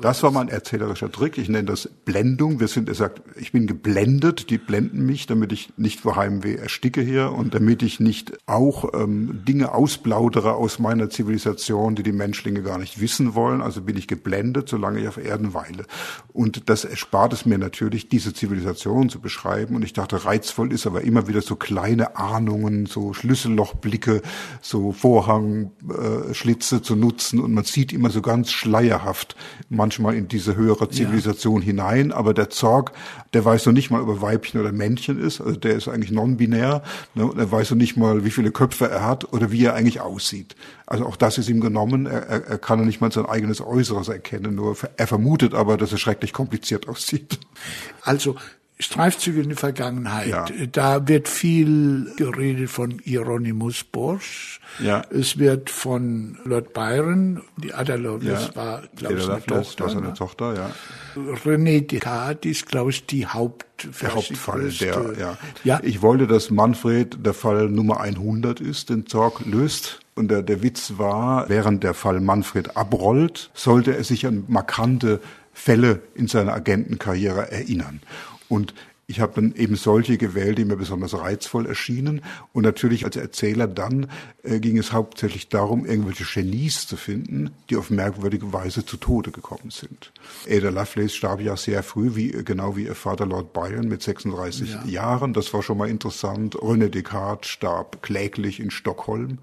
[0.00, 1.36] Das war mein erzählerischer Trick.
[1.36, 2.60] Ich nenne das Blendung.
[2.60, 4.50] Wir sind, er sagt, ich bin geblendet.
[4.50, 8.94] Die blenden mich, damit ich nicht vor Heimweh ersticke hier und damit ich nicht auch
[8.94, 13.62] ähm, Dinge ausplaudere aus meiner Zivilisation, die die Menschlinge gar nicht wissen wollen.
[13.62, 15.86] Also bin ich geblendet, solange ich auf Erden weile.
[16.32, 19.74] Und das erspart es mir natürlich, diese Zivilisation Zivilisation zu beschreiben.
[19.74, 24.22] Und ich dachte, reizvoll ist aber immer wieder so kleine Ahnungen, so Schlüssellochblicke,
[24.60, 27.40] so Vorhangschlitze äh, zu nutzen.
[27.40, 29.36] Und man sieht immer so ganz schleierhaft
[29.68, 31.66] manchmal in diese höhere Zivilisation ja.
[31.66, 32.12] hinein.
[32.12, 32.92] Aber der Zorg,
[33.32, 35.40] der weiß noch nicht mal, ob er Weibchen oder Männchen ist.
[35.40, 36.82] Also der ist eigentlich non-binär.
[37.14, 37.26] Ne?
[37.26, 40.00] Und er weiß noch nicht mal, wie viele Köpfe er hat oder wie er eigentlich
[40.00, 40.54] aussieht.
[40.86, 42.06] Also auch das ist ihm genommen.
[42.06, 44.56] Er, er, er kann nicht mal sein eigenes Äußeres erkennen.
[44.56, 47.38] Nur er vermutet aber, dass er schrecklich kompliziert aussieht.
[48.02, 48.36] Also
[48.80, 50.28] Streifzüge in die Vergangenheit.
[50.28, 50.44] Ja.
[50.72, 54.60] Da wird viel geredet von Hieronymus Bosch.
[54.78, 55.02] Ja.
[55.10, 58.56] Es wird von Lord Byron, die Ada Lovelace ja.
[58.56, 59.84] war, glaube ich, eine Tochter.
[59.84, 60.70] War seine Tochter, ja.
[61.44, 63.66] René Descartes ist, glaube ich, die Haupt
[64.02, 65.38] der Hauptfall, der, ja.
[65.64, 65.80] ja.
[65.82, 70.00] Ich wollte, dass Manfred der Fall Nummer 100 ist, den Zorg löst.
[70.14, 75.20] Und der, der Witz war, während der Fall Manfred abrollt, sollte er sich an markante
[75.52, 78.00] Fälle in seiner Agentenkarriere erinnern.
[78.50, 78.74] Und
[79.06, 82.22] ich habe dann eben solche gewählt, die mir besonders reizvoll erschienen.
[82.52, 84.06] Und natürlich als Erzähler dann
[84.44, 89.32] äh, ging es hauptsächlich darum, irgendwelche Genies zu finden, die auf merkwürdige Weise zu Tode
[89.32, 90.12] gekommen sind.
[90.48, 94.70] Ada Lovelace starb ja sehr früh, wie, genau wie ihr Vater Lord Byron mit 36
[94.70, 94.84] ja.
[94.84, 95.32] Jahren.
[95.32, 96.54] Das war schon mal interessant.
[96.56, 99.38] René Descartes starb kläglich in Stockholm.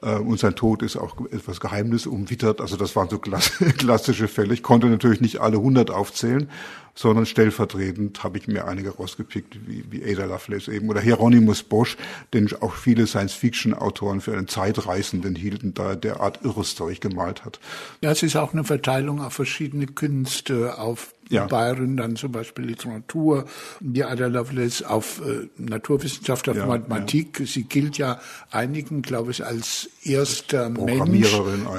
[0.00, 2.60] Äh, und sein Tod ist auch etwas Geheimnis umwittert.
[2.60, 3.18] Also das waren so
[3.78, 4.54] klassische Fälle.
[4.54, 6.48] Ich konnte natürlich nicht alle 100 aufzählen,
[6.94, 11.96] sondern stellvertretend habe ich mir einige rausgepickt, wie, wie Ada Lovelace eben oder Hieronymus Bosch,
[12.32, 17.58] den auch viele Science-Fiction-Autoren für einen Zeitreisenden hielten, da er derart irres Zeug gemalt hat.
[18.00, 21.46] Ja, es ist auch eine Verteilung auf verschiedene Künste, auf ja.
[21.46, 23.46] Byron dann zum Beispiel Literatur,
[23.80, 27.40] die Ada Lovelace auf äh, Naturwissenschaft, auf ja, Mathematik.
[27.40, 27.46] Ja.
[27.46, 31.34] Sie gilt ja einigen, glaube ich, als erster Mensch,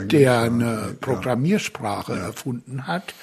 [0.10, 3.14] der eine Programmiersprache erfunden hat.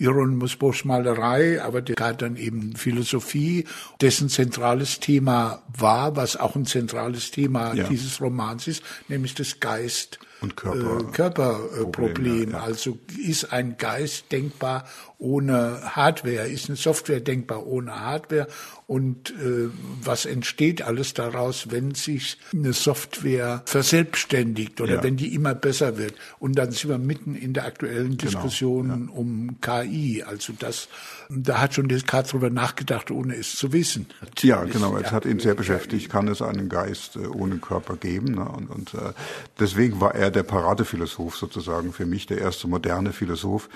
[0.00, 3.66] Hieronymus Bosch Malerei, aber der hat dann eben Philosophie,
[4.00, 7.84] dessen zentrales Thema war, was auch ein zentrales Thema ja.
[7.84, 12.52] dieses Romans ist, nämlich das Geist und Körper, äh, Körperproblem.
[12.52, 12.60] Ja.
[12.60, 14.84] Also ist ein Geist denkbar
[15.18, 18.48] ohne Hardware, ist eine Software denkbar ohne Hardware
[18.90, 19.68] und äh,
[20.02, 25.02] was entsteht alles daraus, wenn sich eine Software verselbstständigt oder ja.
[25.04, 26.14] wenn die immer besser wird.
[26.40, 29.18] Und dann sind wir mitten in der aktuellen genau, Diskussion genau, ja.
[29.18, 30.24] um KI.
[30.26, 30.88] Also das,
[31.28, 34.06] da hat schon Descartes drüber nachgedacht, ohne es zu wissen.
[34.40, 34.96] Ja, genau.
[34.96, 36.10] Es hat ihn sehr beschäftigt.
[36.10, 38.34] Kann es einen Geist äh, ohne Körper geben?
[38.34, 38.48] Ne?
[38.48, 39.12] Und, und äh,
[39.60, 43.68] deswegen war er der Paradephilosoph sozusagen für mich, der erste moderne Philosoph,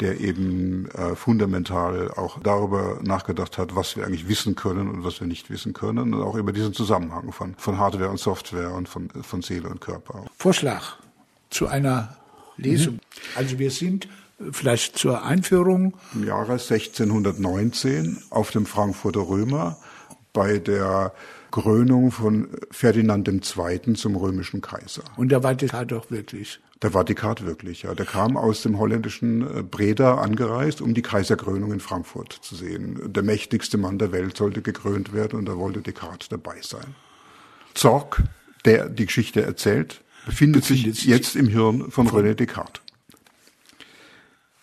[0.00, 5.20] der eben äh, fundamental auch darüber nachgedacht hat, was wir eigentlich wissen können und was
[5.20, 8.88] wir nicht wissen können und auch über diesen Zusammenhang von, von Hardware und Software und
[8.88, 10.24] von, von Seele und Körper.
[10.36, 10.96] Vorschlag
[11.50, 12.16] zu einer
[12.56, 12.94] Lesung.
[12.94, 13.00] Mhm.
[13.36, 15.94] Also wir sind äh, vielleicht zur Einführung.
[16.14, 19.76] Im Jahre 1619 auf dem Frankfurter Römer
[20.32, 21.12] bei der
[21.52, 23.92] Krönung von Ferdinand II.
[23.92, 25.04] zum römischen Kaiser.
[25.16, 27.94] Und da war das doch wirklich Da war Descartes wirklich, ja.
[27.94, 33.12] Der kam aus dem holländischen äh, Breda angereist, um die Kaiserkrönung in Frankfurt zu sehen.
[33.12, 36.96] Der mächtigste Mann der Welt sollte gekrönt werden und da wollte Descartes dabei sein.
[37.74, 38.22] Zorg,
[38.64, 42.81] der die Geschichte erzählt, befindet, befindet sich jetzt im Hirn von, von René Descartes.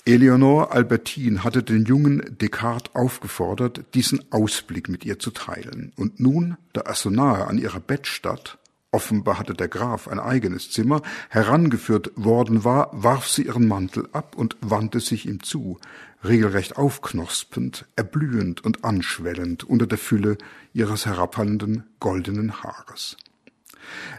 [0.06, 5.92] Eleonore Albertine hatte den jungen Descartes aufgefordert, diesen Ausblick mit ihr zu teilen.
[5.96, 8.58] Und nun, da er so nahe an ihrer Bettstatt,
[8.92, 14.36] offenbar hatte der Graf ein eigenes Zimmer, herangeführt worden war, warf sie ihren Mantel ab
[14.36, 15.80] und wandte sich ihm zu,
[16.24, 20.38] regelrecht aufknospend, erblühend und anschwellend unter der Fülle
[20.74, 23.16] ihres herabhallenden goldenen Haares.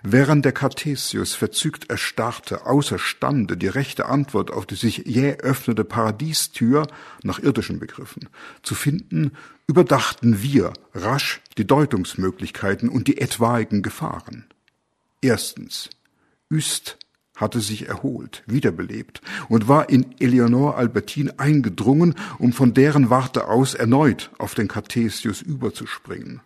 [0.03, 6.87] Während der Cartesius verzückt erstarrte, außerstande, die rechte Antwort auf die sich jäh öffnende Paradiestür
[7.23, 8.29] nach irdischen Begriffen
[8.63, 9.33] zu finden,
[9.67, 14.47] überdachten wir rasch die Deutungsmöglichkeiten und die etwaigen Gefahren.
[15.21, 15.91] Erstens.
[16.51, 16.99] Üst
[17.37, 23.75] hatte sich erholt, wiederbelebt und war in Eleonore Albertine eingedrungen, um von deren Warte aus
[23.75, 26.41] erneut auf den Cartesius überzuspringen.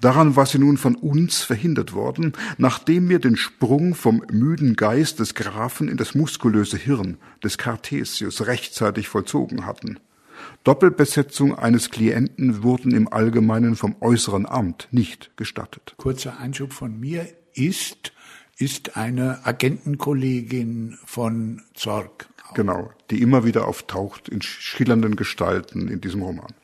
[0.00, 5.20] Daran war sie nun von uns verhindert worden, nachdem wir den Sprung vom müden Geist
[5.20, 9.98] des Grafen in das muskulöse Hirn des Cartesius rechtzeitig vollzogen hatten.
[10.64, 15.94] Doppelbesetzung eines Klienten wurden im Allgemeinen vom äußeren Amt nicht gestattet.
[15.96, 18.12] Kurzer Einschub von mir ist,
[18.56, 22.28] ist eine Agentenkollegin von Zorg.
[22.54, 26.54] Genau, die immer wieder auftaucht in schillernden Gestalten in diesem Roman.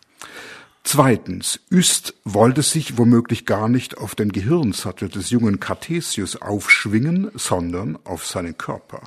[0.87, 7.99] Zweitens, Üst wollte sich womöglich gar nicht auf den Gehirnsattel des jungen Cartesius aufschwingen, sondern
[8.05, 9.01] auf seinen Körper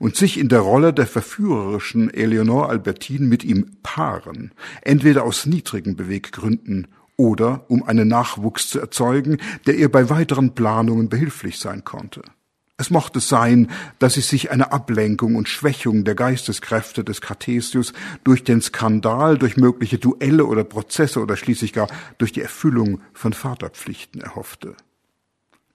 [0.00, 5.94] und sich in der Rolle der verführerischen Eleonore Albertine mit ihm paaren, entweder aus niedrigen
[5.94, 12.22] Beweggründen oder um einen Nachwuchs zu erzeugen, der ihr bei weiteren Planungen behilflich sein konnte.
[12.80, 17.92] Es mochte sein, dass sie sich eine Ablenkung und Schwächung der Geisteskräfte des Cartesius
[18.24, 23.34] durch den Skandal, durch mögliche Duelle oder Prozesse oder schließlich gar durch die Erfüllung von
[23.34, 24.76] Vaterpflichten erhoffte.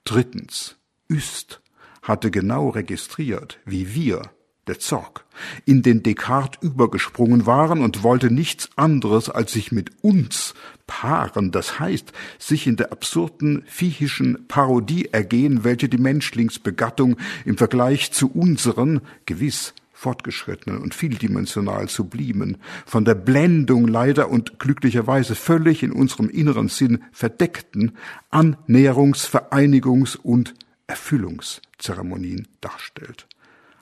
[0.02, 1.60] Drittens, Üst
[2.02, 4.22] hatte genau registriert, wie wir
[4.66, 5.24] der Zorg,
[5.64, 10.54] in den Descartes übergesprungen waren und wollte nichts anderes als sich mit uns
[10.86, 18.12] paaren, das heißt, sich in der absurden viehischen Parodie ergehen, welche die Menschlingsbegattung im Vergleich
[18.12, 25.90] zu unseren gewiss fortgeschrittenen und vieldimensional sublimen, von der Blendung leider und glücklicherweise völlig in
[25.90, 27.96] unserem inneren Sinn verdeckten
[28.30, 30.54] Annäherungs-, Vereinigungs- und
[30.86, 33.26] Erfüllungszeremonien darstellt.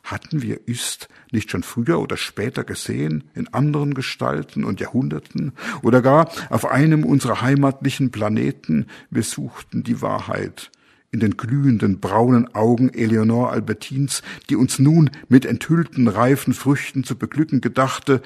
[0.04, 6.02] Hatten wir Üst nicht schon früher oder später gesehen, in anderen Gestalten und Jahrhunderten, oder
[6.02, 8.86] gar auf einem unserer heimatlichen Planeten?
[9.10, 10.70] Wir suchten die Wahrheit
[11.10, 17.16] in den glühenden braunen Augen Eleonore Albertins, die uns nun mit enthüllten reifen Früchten zu
[17.16, 18.20] beglücken gedachte,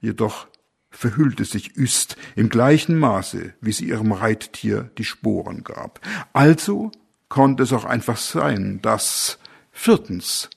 [0.00, 0.48] jedoch
[0.90, 6.00] verhüllte sich Üst im gleichen Maße, wie sie ihrem Reittier die Sporen gab.
[6.34, 6.92] Also
[7.30, 9.38] konnte es auch einfach sein, dass
[9.70, 10.50] viertens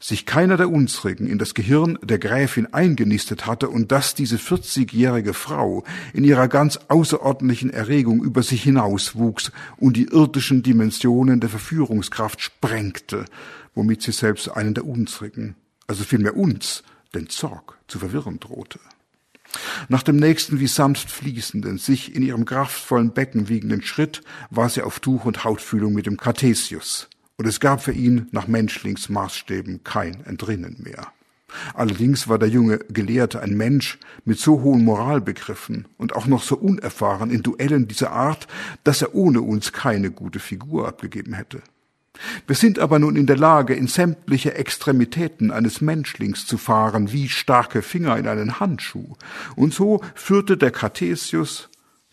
[0.00, 5.34] sich keiner der unsrigen in das Gehirn der Gräfin eingenistet hatte und dass diese vierzigjährige
[5.34, 12.40] Frau in ihrer ganz außerordentlichen Erregung über sich hinauswuchs und die irdischen Dimensionen der Verführungskraft
[12.40, 13.24] sprengte,
[13.74, 15.56] womit sie selbst einen der unsrigen,
[15.88, 16.84] also vielmehr uns,
[17.14, 18.78] den Zorg, zu verwirren drohte.
[19.88, 24.82] Nach dem nächsten wie sanft fließenden, sich in ihrem kraftvollen Becken wiegenden Schritt war sie
[24.82, 27.08] auf Tuch und Hautfühlung mit dem Cartesius
[27.38, 31.12] und es gab für ihn nach Menschlingsmaßstäben kein Entrinnen mehr.
[31.72, 36.56] Allerdings war der junge Gelehrte ein Mensch mit so hohen Moralbegriffen und auch noch so
[36.56, 38.48] unerfahren in Duellen dieser Art,
[38.84, 41.62] dass er ohne uns keine gute Figur abgegeben hätte.
[42.46, 47.28] Wir sind aber nun in der Lage, in sämtliche Extremitäten eines Menschlings zu fahren, wie
[47.28, 49.14] starke Finger in einen Handschuh.
[49.54, 51.67] Und so führte der Cartesius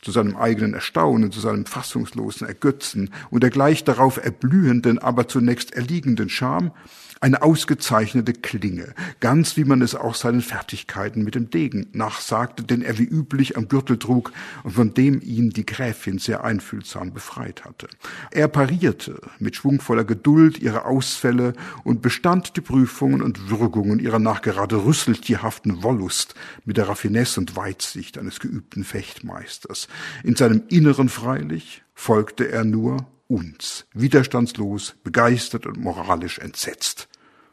[0.06, 5.74] zu seinem eigenen Erstaunen, zu seinem fassungslosen Ergötzen und der gleich darauf erblühenden, aber zunächst
[5.74, 6.74] erliegenden Scham
[7.22, 12.82] eine ausgezeichnete Klinge, ganz wie man es auch seinen Fertigkeiten mit dem Degen nachsagte, den
[12.82, 14.32] er wie üblich am Gürtel trug
[14.64, 17.88] und von dem ihn die Gräfin sehr einfühlsam befreit hatte.
[18.32, 24.86] Er parierte mit schwungvoller Geduld ihre Ausfälle und bestand die Prüfungen und Würgungen ihrer nachgerade
[24.86, 29.88] rüsseltierhaften Wollust mit der Raffinesse und Weitsicht eines geübten Fechtmeisters.
[30.24, 37.08] In seinem Inneren freilich folgte er nur uns, widerstandslos, begeistert und moralisch entsetzt.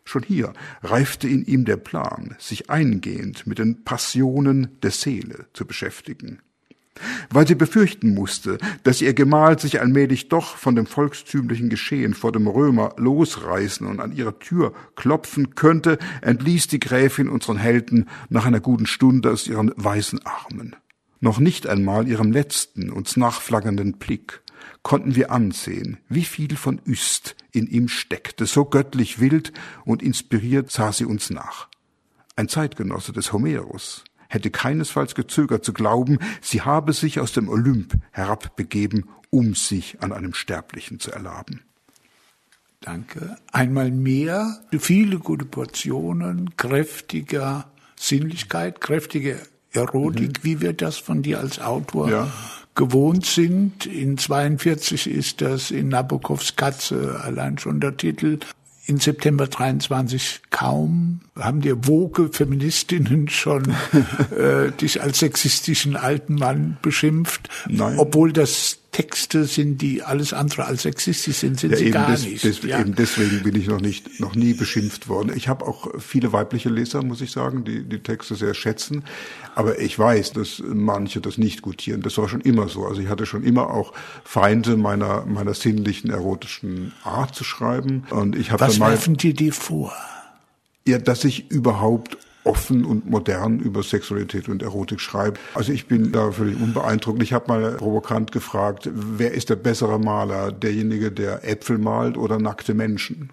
[0.05, 5.67] Schon hier reifte in ihm der Plan, sich eingehend mit den Passionen der Seele zu
[5.67, 6.41] beschäftigen.
[7.31, 12.33] weil sie befürchten musste, dass ihr Gemahl sich allmählich doch von dem volkstümlichen Geschehen vor
[12.33, 18.45] dem Römer losreißen und an ihre Tür klopfen könnte, entließ die Gräfin unseren Helden nach
[18.45, 20.77] einer guten Stunde aus ihren weißen Armen.
[21.21, 24.43] Noch nicht einmal ihrem letzten, uns nachflaggernden Blick
[24.83, 29.53] konnten wir ansehen, wie viel von Üst in ihm steckte, so göttlich wild
[29.85, 31.69] und inspiriert sah sie uns nach.
[32.37, 37.95] Ein Zeitgenosse des Homerus, hätte keinesfalls gezögert zu glauben, sie habe sich aus dem Olymp
[38.11, 41.61] herabbegeben, um sich an einem Sterblichen zu erlaben.
[42.81, 43.37] Danke.
[43.53, 49.39] Einmal mehr viele gute Portionen kräftiger Sinnlichkeit, kräftige
[49.73, 50.45] Erotik, mhm.
[50.45, 52.33] wie wir das von dir als Autor ja.
[52.75, 53.87] Gewohnt sind.
[53.87, 58.39] In 42 ist das in Nabokovs Katze allein schon der Titel
[58.87, 61.21] in September 23 kaum.
[61.39, 63.75] Haben dir woke Feministinnen schon
[64.37, 67.49] äh, dich als sexistischen alten Mann beschimpft?
[67.69, 67.99] Nein.
[67.99, 72.27] Obwohl das Texte sind, die alles andere als sexistisch sind, sind ja, sie gar des,
[72.27, 72.45] nicht.
[72.45, 72.79] Des, ja.
[72.79, 75.33] Eben deswegen bin ich noch nicht, noch nie beschimpft worden.
[75.35, 79.05] Ich habe auch viele weibliche Leser, muss ich sagen, die die Texte sehr schätzen.
[79.55, 82.03] Aber ich weiß, dass manche das nicht gutieren.
[82.03, 82.87] Das war schon immer so.
[82.87, 88.05] Also ich hatte schon immer auch Feinde meiner meiner sinnlichen, erotischen Art zu schreiben.
[88.11, 89.95] Und ich habe Was werfen die dir vor?
[90.87, 95.41] Ja, dass ich überhaupt offen und modern über Sexualität und Erotik schreibt.
[95.55, 97.23] Also ich bin da völlig unbeeindruckt.
[97.23, 100.53] Ich habe mal provokant gefragt, wer ist der bessere Maler?
[100.53, 103.31] Derjenige, der Äpfel malt oder nackte Menschen?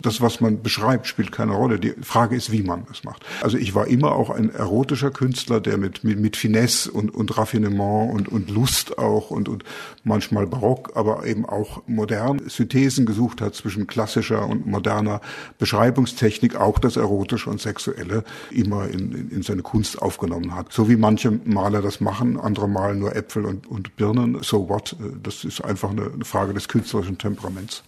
[0.00, 1.78] Das, was man beschreibt, spielt keine Rolle.
[1.78, 3.24] Die Frage ist, wie man es macht.
[3.42, 7.36] Also ich war immer auch ein erotischer Künstler, der mit, mit, mit Finesse und, und
[7.36, 9.64] Raffinement und, und Lust auch und, und
[10.04, 15.20] manchmal barock, aber eben auch modern Synthesen gesucht hat zwischen klassischer und moderner
[15.58, 20.72] Beschreibungstechnik, auch das Erotische und Sexuelle immer in, in, in seine Kunst aufgenommen hat.
[20.72, 24.38] So wie manche Maler das machen, andere malen nur Äpfel und, und Birnen.
[24.42, 24.96] So what?
[25.22, 27.82] Das ist einfach eine, eine Frage des künstlerischen Temperaments.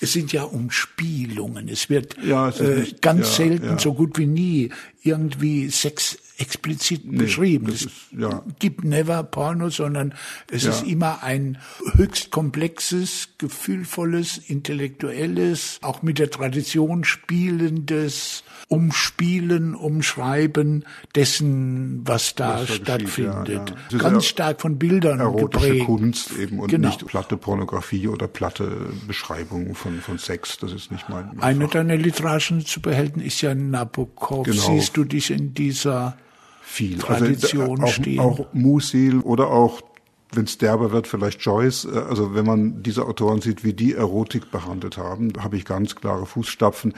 [0.00, 1.68] Es sind ja Umspielungen.
[1.68, 3.78] Es wird ja, es äh, ganz ja, selten, ja.
[3.78, 4.70] so gut wie nie,
[5.02, 7.68] irgendwie Sex explizit nee, beschrieben.
[7.68, 8.42] Es ja.
[8.58, 10.14] gibt never Porno, sondern
[10.50, 10.70] es ja.
[10.70, 11.58] ist immer ein
[11.94, 22.74] höchst komplexes, gefühlvolles, intellektuelles, auch mit der Tradition spielendes Umspielen, Umschreiben dessen, was da was
[22.74, 23.74] stattfindet.
[23.90, 23.98] Ja.
[23.98, 25.86] Ganz stark von Bildern erotische geprägt.
[25.86, 26.88] Kunst eben und genau.
[26.88, 30.58] nicht platte Pornografie oder platte Beschreibung von, von Sex.
[30.58, 31.40] Das ist nicht mein.
[31.40, 34.46] Eine deiner literarischen Superhelden ist ja Nabokov.
[34.46, 34.60] Genau.
[34.60, 36.16] Siehst du dich in dieser
[36.66, 36.96] viel.
[36.96, 38.20] Also, Tradition also, auch, stehen.
[38.20, 39.80] Auch Musil oder auch
[40.32, 41.86] wenn es derber wird, vielleicht Joyce.
[41.86, 45.94] Äh, also wenn man diese Autoren sieht, wie die Erotik behandelt haben, habe ich ganz
[45.94, 46.92] klare Fußstapfen.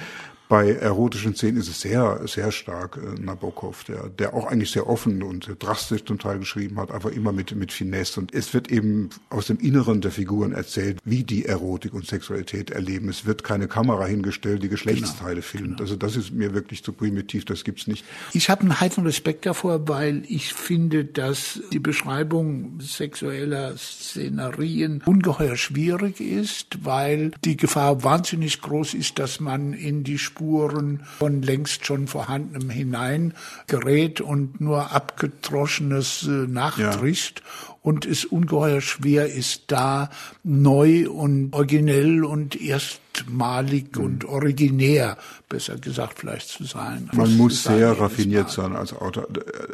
[0.49, 4.89] Bei erotischen Szenen ist es sehr, sehr stark äh, Nabokov, der, der auch eigentlich sehr
[4.89, 8.21] offen und drastisch zum Teil geschrieben hat, aber immer mit, mit Finesse.
[8.21, 12.71] Und es wird eben aus dem Inneren der Figuren erzählt, wie die Erotik und Sexualität
[12.71, 13.11] erleben.
[13.11, 15.67] Es wird keine Kamera hingestellt, die Geschlechtsteile genau, filmt.
[15.69, 15.81] Genau.
[15.81, 18.05] Also das ist mir wirklich zu primitiv, das gibt's nicht.
[18.33, 25.57] Ich habe einen heiteren Respekt davor, weil ich finde, dass die Beschreibung sexueller Szenarien ungeheuer
[25.57, 31.85] schwierig ist, weil die Gefahr wahnsinnig groß ist, dass man in die Spuren von längst
[31.85, 33.35] schon vorhandenem hinein
[33.67, 37.75] gerät und nur abgetroschenes äh, nachtrischt ja.
[37.83, 40.11] und es ungeheuer schwer ist, da
[40.45, 44.05] neu und originell und erst erstmalig mhm.
[44.05, 45.17] und originär,
[45.49, 47.09] besser gesagt vielleicht zu sein.
[47.13, 49.27] Man muss sehr raffiniert sein als Autor.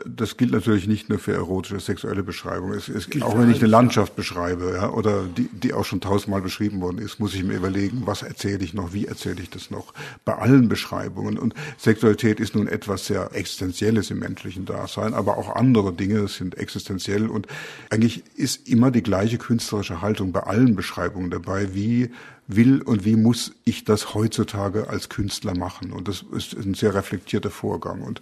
[0.07, 2.79] Das gilt natürlich nicht nur für erotische, sexuelle Beschreibungen.
[2.79, 6.43] Es, es, auch wenn ich eine Landschaft beschreibe, ja, oder die, die auch schon tausendmal
[6.43, 9.71] beschrieben worden ist, muss ich mir überlegen, was erzähle ich noch, wie erzähle ich das
[9.71, 9.93] noch.
[10.25, 11.39] Bei allen Beschreibungen.
[11.39, 16.57] Und Sexualität ist nun etwas sehr Existenzielles im menschlichen Dasein, aber auch andere Dinge sind
[16.57, 17.29] existenziell.
[17.29, 17.47] Und
[17.91, 22.11] eigentlich ist immer die gleiche künstlerische Haltung bei allen Beschreibungen dabei, wie
[22.47, 25.93] will und wie muss ich das heutzutage als Künstler machen.
[25.93, 28.03] Und das ist ein sehr reflektierter Vorgang.
[28.03, 28.21] Und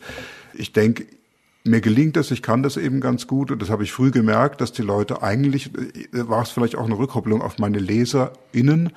[0.55, 1.07] ich denke,
[1.65, 4.61] mir gelingt das, ich kann das eben ganz gut und das habe ich früh gemerkt,
[4.61, 8.93] dass die Leute eigentlich, äh, war es vielleicht auch eine Rückkopplung auf meine LeserInnen,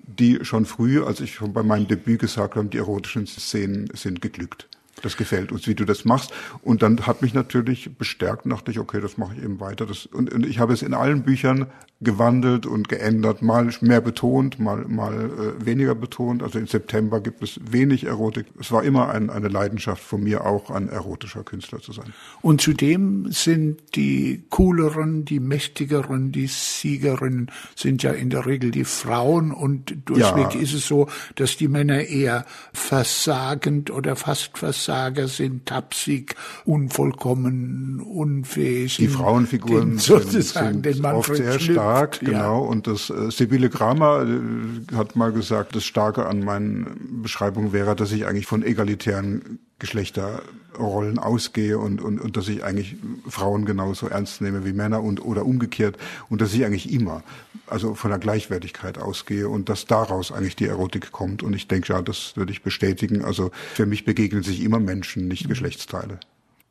[0.00, 4.20] die schon früh, als ich schon bei meinem Debüt gesagt habe, die erotischen Szenen sind
[4.20, 4.68] geglückt
[5.02, 6.32] das gefällt uns, wie du das machst.
[6.62, 9.86] Und dann hat mich natürlich bestärkt, dachte ich, okay, das mache ich eben weiter.
[9.86, 11.66] Das, und, und ich habe es in allen Büchern
[12.00, 16.44] gewandelt und geändert, mal mehr betont, mal, mal äh, weniger betont.
[16.44, 18.46] Also im September gibt es wenig Erotik.
[18.60, 22.12] Es war immer ein, eine Leidenschaft von mir, auch ein erotischer Künstler zu sein.
[22.40, 28.84] Und zudem sind die cooleren, die mächtigeren, die Siegerinnen sind ja in der Regel die
[28.84, 30.60] Frauen und durchweg ja.
[30.60, 36.34] ist es so, dass die Männer eher versagend oder fast versagend Ja-Sager sind tapsig,
[36.64, 38.96] unvollkommen, unfähig.
[38.96, 42.28] Die Frauenfiguren den, sozusagen, sind, sind oft sehr schlüpft, stark, ja.
[42.28, 42.64] genau.
[42.64, 47.94] Und das äh, Sibylle Kramer äh, hat mal gesagt, das Starke an meinen Beschreibungen wäre,
[47.94, 52.96] dass ich eigentlich von egalitären Geschlechterrollen ausgehe und, und, und dass ich eigentlich
[53.28, 55.96] Frauen genauso ernst nehme wie Männer und oder umgekehrt
[56.28, 57.22] und dass ich eigentlich immer
[57.66, 61.92] also von der Gleichwertigkeit ausgehe und dass daraus eigentlich die Erotik kommt und ich denke
[61.92, 63.24] ja, das würde ich bestätigen.
[63.24, 65.50] Also für mich begegnen sich immer Menschen, nicht mhm.
[65.50, 66.18] Geschlechtsteile.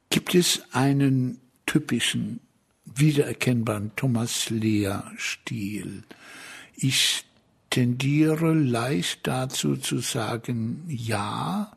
[0.10, 2.40] Gibt es einen typischen
[2.86, 6.04] wiedererkennbaren Thomas Lehr Stil?
[6.76, 7.26] Ich
[7.70, 11.72] tendiere leicht dazu zu sagen, ja,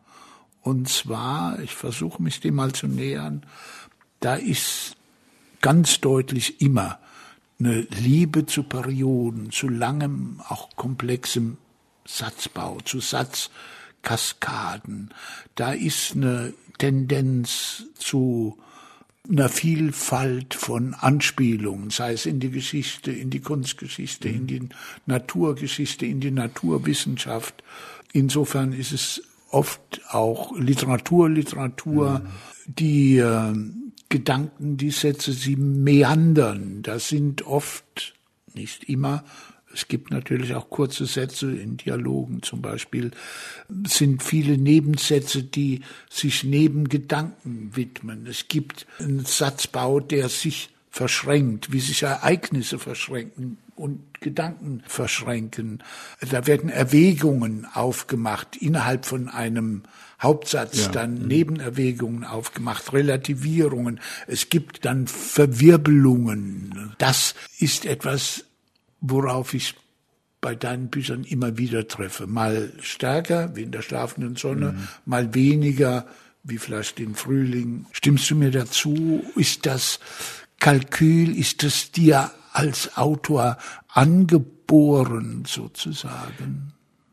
[0.62, 3.44] und zwar, ich versuche mich dem mal zu nähern,
[4.20, 4.96] da ist
[5.60, 6.98] ganz deutlich immer
[7.58, 11.58] eine Liebe zu Perioden, zu langem, auch komplexem
[12.06, 15.12] Satzbau, zu Satzkaskaden.
[15.54, 18.58] Da ist eine Tendenz zu
[19.28, 24.68] einer Vielfalt von Anspielungen, sei es in die Geschichte, in die Kunstgeschichte, in die
[25.06, 27.62] Naturgeschichte, in die Naturwissenschaft.
[28.12, 32.26] Insofern ist es oft auch Literatur, Literatur, mhm.
[32.66, 33.52] die äh,
[34.08, 36.82] Gedanken, die Sätze, sie meandern.
[36.82, 38.14] Das sind oft,
[38.54, 39.24] nicht immer,
[39.72, 43.12] es gibt natürlich auch kurze Sätze in Dialogen zum Beispiel,
[43.86, 48.26] sind viele Nebensätze, die sich neben Gedanken widmen.
[48.26, 55.82] Es gibt einen Satzbau, der sich verschränkt, wie sich Ereignisse verschränken und Gedanken verschränken.
[56.30, 59.84] Da werden Erwägungen aufgemacht innerhalb von einem
[60.20, 60.88] Hauptsatz, ja.
[60.88, 61.28] dann mhm.
[61.28, 64.00] Nebenerwägungen aufgemacht, Relativierungen.
[64.26, 66.94] Es gibt dann Verwirbelungen.
[66.98, 68.44] Das ist etwas,
[69.00, 69.76] worauf ich
[70.40, 72.26] bei deinen Büchern immer wieder treffe.
[72.26, 74.88] Mal stärker, wie in der schlafenden Sonne, mhm.
[75.06, 76.06] mal weniger,
[76.42, 77.86] wie vielleicht den Frühling.
[77.92, 79.24] Stimmst du mir dazu?
[79.36, 80.00] Ist das
[80.60, 83.56] Kalkül, ist das dir als Autor
[83.88, 86.69] angeboren sozusagen?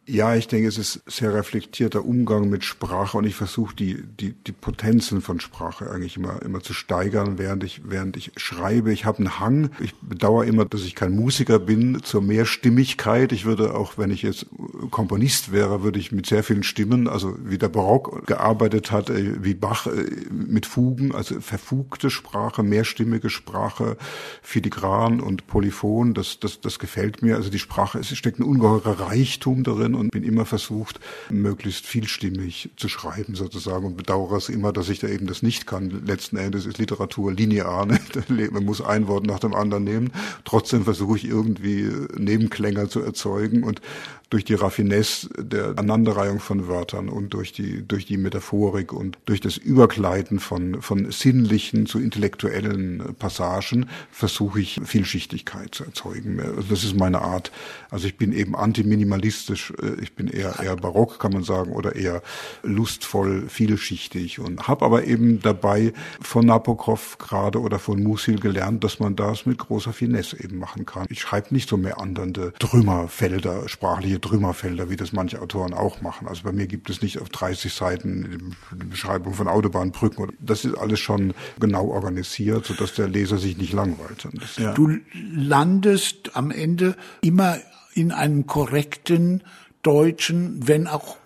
[0.10, 4.32] Ja, ich denke, es ist sehr reflektierter Umgang mit Sprache und ich versuche die, die,
[4.32, 8.94] die Potenzen von Sprache eigentlich immer, immer zu steigern, während ich, während ich schreibe.
[8.94, 9.70] Ich habe einen Hang.
[9.82, 13.34] Ich bedauere immer, dass ich kein Musiker bin, zur Mehrstimmigkeit.
[13.34, 14.46] Ich würde auch, wenn ich jetzt
[14.92, 19.44] Komponist wäre, würde ich mit sehr vielen Stimmen, also wie der Barock gearbeitet hat, äh,
[19.44, 23.98] wie Bach äh, mit Fugen, also verfugte Sprache, mehrstimmige Sprache,
[24.42, 27.36] filigran und polyphon, das, das, das gefällt mir.
[27.36, 32.70] Also die Sprache, es steckt ein ungeheurer Reichtum darin und bin immer versucht, möglichst vielstimmig
[32.78, 36.04] zu schreiben sozusagen und bedauere es immer, dass ich da eben das nicht kann.
[36.06, 37.86] Letzten Endes ist Literatur linear.
[37.86, 38.00] Ne?
[38.52, 40.12] Man muss ein Wort nach dem anderen nehmen.
[40.46, 43.82] Trotzdem versuche ich irgendwie Nebenklänge zu erzeugen und
[44.30, 49.40] durch die Raffinesse der Aneinanderreihung von Wörtern und durch die, durch die Metaphorik und durch
[49.40, 56.40] das Übergleiten von, von sinnlichen zu intellektuellen Passagen versuche ich Vielschichtigkeit zu erzeugen.
[56.40, 57.52] Also das ist meine Art.
[57.90, 62.22] Also ich bin eben antiminimalistisch, ich bin eher, eher barock, kann man sagen, oder eher
[62.64, 69.00] lustvoll, vielschichtig und habe aber eben dabei von Nabokov gerade oder von Musil gelernt, dass
[69.00, 71.06] man das mit großer Finesse eben machen kann.
[71.10, 76.28] Ich schreibe nicht so meandernde Trümmerfelder, sprachliche solche Trümmerfelder, wie das manche Autoren auch machen.
[76.28, 80.34] Also bei mir gibt es nicht auf 30 Seiten eine Beschreibung von Autobahnbrücken.
[80.40, 84.28] Das ist alles schon genau organisiert, sodass der Leser sich nicht langweilt.
[84.58, 84.74] Ja.
[84.74, 87.58] Du landest am Ende immer
[87.94, 89.44] in einem korrekten
[89.84, 91.18] deutschen, wenn auch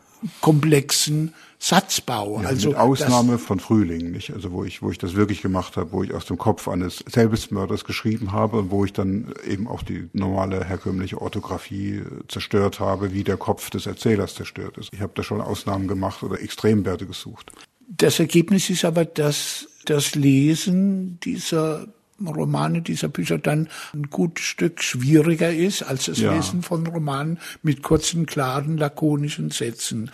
[0.41, 1.33] komplexen
[1.63, 2.41] Satzbau.
[2.41, 4.33] Ja, also mit Ausnahme von Frühling, nicht?
[4.33, 7.03] Also wo ich, wo ich das wirklich gemacht habe, wo ich aus dem Kopf eines
[7.07, 12.79] Selbstmörders geschrieben habe und wo ich dann eben auch die normale herkömmliche Orthographie äh, zerstört
[12.79, 14.89] habe, wie der Kopf des Erzählers zerstört ist.
[14.91, 17.51] Ich habe da schon Ausnahmen gemacht oder Extremwerte gesucht.
[17.87, 21.85] Das Ergebnis ist aber, dass das Lesen dieser
[22.25, 26.33] Romane dieser Bücher dann ein gutes Stück schwieriger ist als das ja.
[26.33, 30.09] Lesen von Romanen mit kurzen, klaren, lakonischen Sätzen.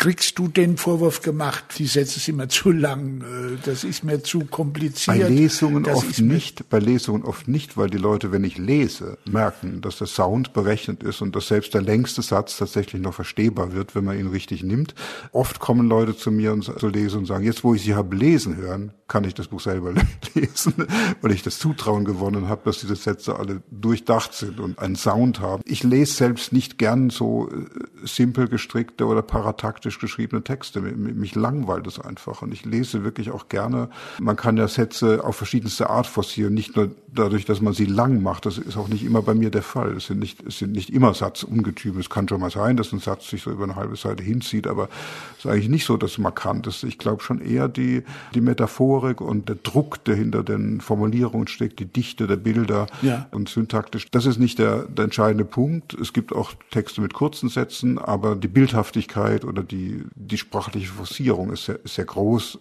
[0.00, 4.22] Kriegst du den Vorwurf gemacht, die Sätze sind immer zu lang, äh, das ist mir
[4.22, 5.18] zu kompliziert?
[5.18, 9.80] Bei Lesungen oft nicht, bei Lesungen oft nicht, weil die Leute, wenn ich lese, merken,
[9.80, 13.96] dass der Sound berechnet ist und dass selbst der längste Satz tatsächlich noch verstehbar wird,
[13.96, 14.94] wenn man ihn richtig nimmt.
[15.32, 18.14] Oft kommen Leute zu mir und zu lesen und sagen, jetzt wo ich sie habe
[18.14, 19.94] lesen hören, kann ich das Buch selber
[20.34, 20.74] lesen,
[21.22, 25.40] weil ich das Zutrauen gewonnen habe, dass diese Sätze alle durchdacht sind und einen Sound
[25.40, 25.62] haben.
[25.66, 30.80] Ich lese selbst nicht gern so äh, simpel gestrickte oder parataktische hektisch geschriebene Texte.
[30.80, 33.88] Mich langweilt es einfach und ich lese wirklich auch gerne.
[34.20, 38.22] Man kann ja Sätze auf verschiedenste Art forcieren, nicht nur dadurch, dass man sie lang
[38.22, 38.44] macht.
[38.44, 39.96] Das ist auch nicht immer bei mir der Fall.
[39.96, 42.00] Es sind nicht, es sind nicht immer Satzungetüme.
[42.00, 44.66] Es kann schon mal sein, dass ein Satz sich so über eine halbe Seite hinzieht,
[44.66, 44.88] aber
[45.38, 46.84] es ist eigentlich nicht so, dass es markant ist.
[46.84, 48.02] Ich glaube schon eher die,
[48.34, 53.26] die Metaphorik und der Druck, der hinter den Formulierungen steckt, die Dichte der Bilder ja.
[53.30, 54.06] und syntaktisch.
[54.10, 55.94] Das ist nicht der, der entscheidende Punkt.
[55.94, 59.77] Es gibt auch Texte mit kurzen Sätzen, aber die Bildhaftigkeit oder die,
[60.14, 62.58] die sprachliche Forcierung ist sehr, sehr groß.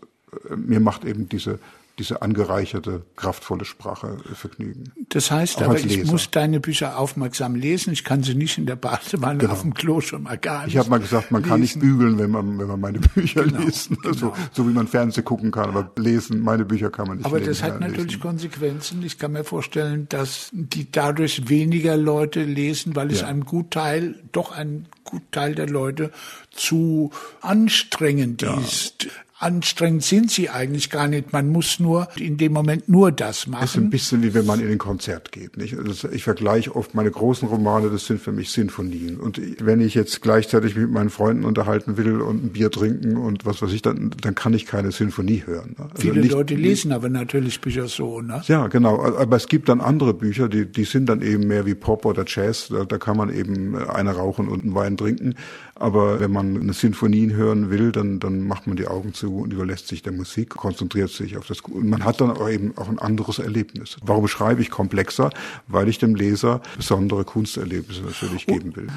[0.56, 1.60] Mir macht eben diese
[2.00, 4.92] diese angereicherte, kraftvolle Sprache vergnügen.
[5.10, 7.92] Das heißt aber, ich muss deine Bücher aufmerksam lesen.
[7.92, 9.54] Ich kann sie nicht in der Badewanne genau.
[9.54, 10.74] auf dem Klo schon mal gar nicht.
[10.74, 11.50] Ich habe mal gesagt, man lesen.
[11.50, 13.90] kann nicht bügeln, wenn man, wenn man meine Bücher genau, liest.
[13.90, 14.14] Genau.
[14.14, 17.40] So, so wie man Fernsehen gucken kann, aber lesen, meine Bücher kann man nicht Aber
[17.40, 18.22] das hat natürlich lesen.
[18.22, 19.04] Konsequenzen.
[19.04, 23.28] Ich kann mir vorstellen, dass die dadurch weniger Leute lesen, weil es ja.
[23.28, 26.12] einem Gutteil, doch ein Gutteil der Leute
[26.52, 28.60] zu anstrengend ja.
[28.60, 29.08] ist
[29.40, 31.32] anstrengend sind sie eigentlich gar nicht.
[31.32, 33.62] Man muss nur in dem Moment nur das machen.
[33.62, 35.58] Das ist ein bisschen wie wenn man in ein Konzert geht.
[35.58, 35.78] Nicht?
[35.78, 39.18] Also ich vergleiche oft meine großen Romane, das sind für mich Sinfonien.
[39.18, 43.46] Und wenn ich jetzt gleichzeitig mit meinen Freunden unterhalten will und ein Bier trinken und
[43.46, 45.76] was weiß ich, dann, dann kann ich keine Sinfonie hören.
[45.78, 45.86] Ne?
[45.92, 48.22] Also Viele nicht, Leute lesen aber natürlich Bücher so.
[48.22, 48.42] Ne?
[48.48, 49.04] Ja, genau.
[49.04, 52.24] Aber es gibt dann andere Bücher, die, die sind dann eben mehr wie Pop oder
[52.26, 52.70] Jazz.
[52.70, 55.36] Da, da kann man eben eine rauchen und einen Wein trinken.
[55.80, 59.54] Aber wenn man eine Sinfonie hören will, dann, dann macht man die Augen zu und
[59.54, 61.62] überlässt sich der Musik, konzentriert sich auf das.
[61.62, 63.98] Und man hat dann auch eben auch ein anderes Erlebnis.
[64.04, 65.30] Warum schreibe ich komplexer?
[65.68, 68.88] Weil ich dem Leser besondere Kunsterlebnisse natürlich geben will.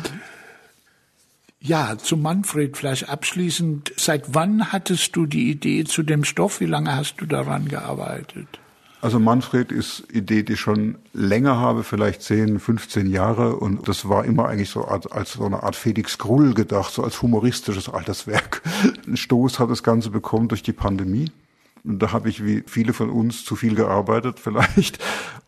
[1.61, 3.93] Ja, zu Manfred vielleicht abschließend.
[3.97, 6.61] Seit wann hattest du die Idee zu dem Stoff?
[6.61, 8.49] Wie lange hast du daran gearbeitet?
[9.03, 13.57] Also Manfred ist Idee, die ich schon länger habe, vielleicht 10, 15 Jahre.
[13.57, 17.03] Und das war immer eigentlich so als, als so eine Art Felix Grull gedacht, so
[17.03, 18.63] als humoristisches Alterswerk.
[19.07, 21.31] Ein Stoß hat das Ganze bekommen durch die Pandemie.
[21.83, 24.99] Und da habe ich wie viele von uns zu viel gearbeitet vielleicht.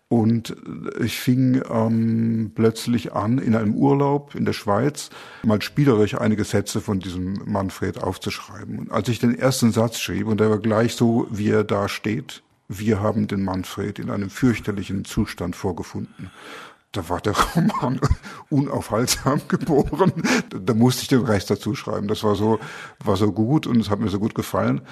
[0.08, 0.56] Und
[1.00, 5.08] ich fing ähm, plötzlich an, in einem Urlaub in der Schweiz
[5.42, 8.78] mal spielerisch einige Sätze von diesem Manfred aufzuschreiben.
[8.78, 11.88] Und als ich den ersten Satz schrieb, und der war gleich so, wie er da
[11.88, 16.30] steht, wir haben den Manfred in einem fürchterlichen Zustand vorgefunden.
[16.92, 18.00] Da war der Roman
[18.50, 20.12] unaufhaltsam geboren.
[20.50, 22.08] Da musste ich den Rest dazu schreiben.
[22.08, 22.60] Das war so,
[23.02, 24.82] war so gut und es hat mir so gut gefallen.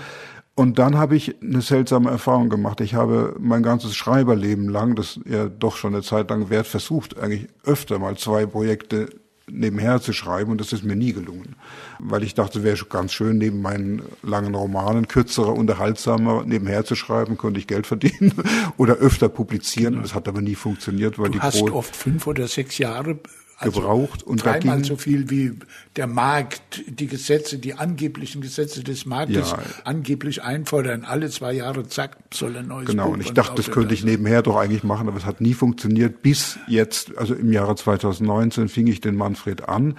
[0.54, 2.80] Und dann habe ich eine seltsame Erfahrung gemacht.
[2.80, 7.18] Ich habe mein ganzes Schreiberleben lang, das ja doch schon eine Zeit lang wert, versucht,
[7.18, 9.08] eigentlich öfter mal zwei Projekte
[9.52, 11.56] nebenher zu schreiben und das ist mir nie gelungen.
[11.98, 17.36] Weil ich dachte, wäre ganz schön, neben meinen langen Romanen kürzerer, unterhaltsamer nebenher zu schreiben,
[17.36, 18.32] könnte ich Geld verdienen
[18.76, 19.94] oder öfter publizieren.
[19.94, 20.02] Genau.
[20.02, 23.18] Das hat aber nie funktioniert, weil du die hast oft fünf oder sechs Jahre
[23.60, 25.52] also gebraucht und dreimal so viel wie
[25.96, 31.04] der Markt, die Gesetze, die angeblichen Gesetze des Marktes ja, angeblich einfordern.
[31.04, 34.02] Alle zwei Jahre, zack, soll ein neues Genau, Buch und ich dachte, das könnte ich
[34.02, 36.22] nebenher doch eigentlich machen, aber es hat nie funktioniert.
[36.22, 39.94] Bis jetzt, also im Jahre 2019 fing ich den Manfred an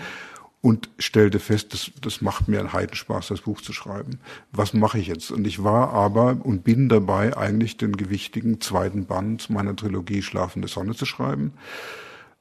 [0.62, 4.20] und stellte fest, das, das macht mir einen Heidenspaß, das Buch zu schreiben.
[4.51, 5.30] Was mache ich jetzt?
[5.30, 10.68] Und ich war aber und bin dabei, eigentlich den gewichtigen zweiten Band meiner Trilogie Schlafende
[10.68, 11.53] Sonne zu schreiben.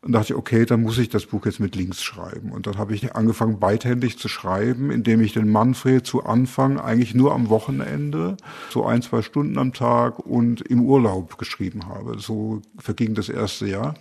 [0.03, 2.53] Und dachte ich, okay, dann muss ich das Buch jetzt mit links schreiben.
[2.53, 7.15] Und dann habe ich angefangen, beidhändig zu schreiben, indem ich den Manfred zu Anfang eigentlich
[7.15, 8.39] nur am Wochenende,
[8.71, 12.19] so ein, zwei Stunden am Tag und im Urlaub geschrieben habe.
[12.19, 13.95] So verging das erste Jahr.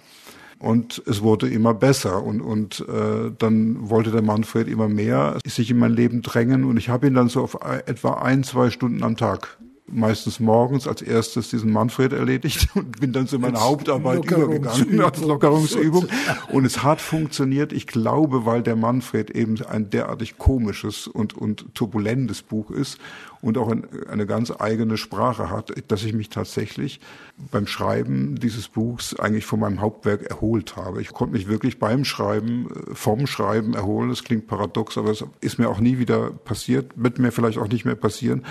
[0.58, 5.72] Und es wurde immer besser und, und äh, dann wollte der Manfred immer mehr sich
[5.72, 9.02] in mein Leben drängen und ich habe ihn dann so auf etwa ein, zwei Stunden
[9.04, 9.58] am Tag
[9.92, 15.02] meistens morgens als erstes diesen Manfred erledigt und bin dann zu meiner als Hauptarbeit übergegangen
[15.02, 16.08] als Lockerungsübung.
[16.52, 17.74] Und es hat funktioniert.
[17.74, 23.00] Ich glaube, weil der Manfred eben ein derartig komisches und, und turbulentes Buch ist
[23.42, 27.00] und auch ein, eine ganz eigene Sprache hat, dass ich mich tatsächlich
[27.52, 31.02] beim Schreiben dieses Buchs eigentlich von meinem Hauptwerk erholt habe.
[31.02, 34.10] Ich konnte mich wirklich beim Schreiben, äh, vom Schreiben erholen.
[34.10, 37.70] Das klingt paradox, aber es ist mir auch nie wieder passiert, wird mir vielleicht auch
[37.70, 38.44] nicht mehr passieren.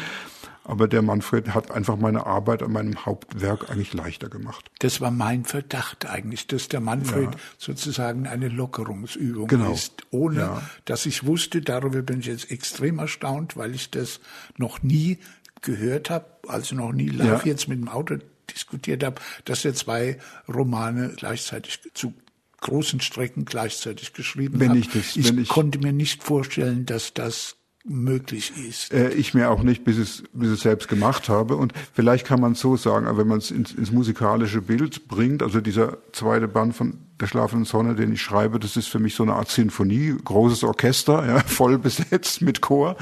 [0.69, 4.71] Aber der Manfred hat einfach meine Arbeit an meinem Hauptwerk eigentlich leichter gemacht.
[4.81, 7.41] Das war mein Verdacht eigentlich, dass der Manfred ja.
[7.57, 9.73] sozusagen eine Lockerungsübung genau.
[9.73, 10.63] ist, ohne ja.
[10.85, 14.21] dass ich wusste, darüber bin ich jetzt extrem erstaunt, weil ich das
[14.59, 15.17] noch nie
[15.63, 17.53] gehört habe, also noch nie live ja.
[17.53, 18.19] jetzt mit dem Auto
[18.55, 22.13] diskutiert habe, dass er zwei Romane gleichzeitig zu
[22.61, 24.77] großen Strecken gleichzeitig geschrieben wenn hat.
[24.77, 27.58] Ich, das, ich, ich konnte mir nicht vorstellen, dass das
[27.89, 28.93] möglich ist.
[28.93, 31.57] Äh, ich mir auch nicht, bis es, bis es selbst gemacht habe.
[31.57, 35.43] Und vielleicht kann man es so sagen, wenn man es ins, ins musikalische Bild bringt,
[35.43, 39.15] also dieser zweite Band von der schlafenden Sonne, den ich schreibe, das ist für mich
[39.15, 42.97] so eine Art Sinfonie, großes Orchester, ja, voll besetzt mit Chor.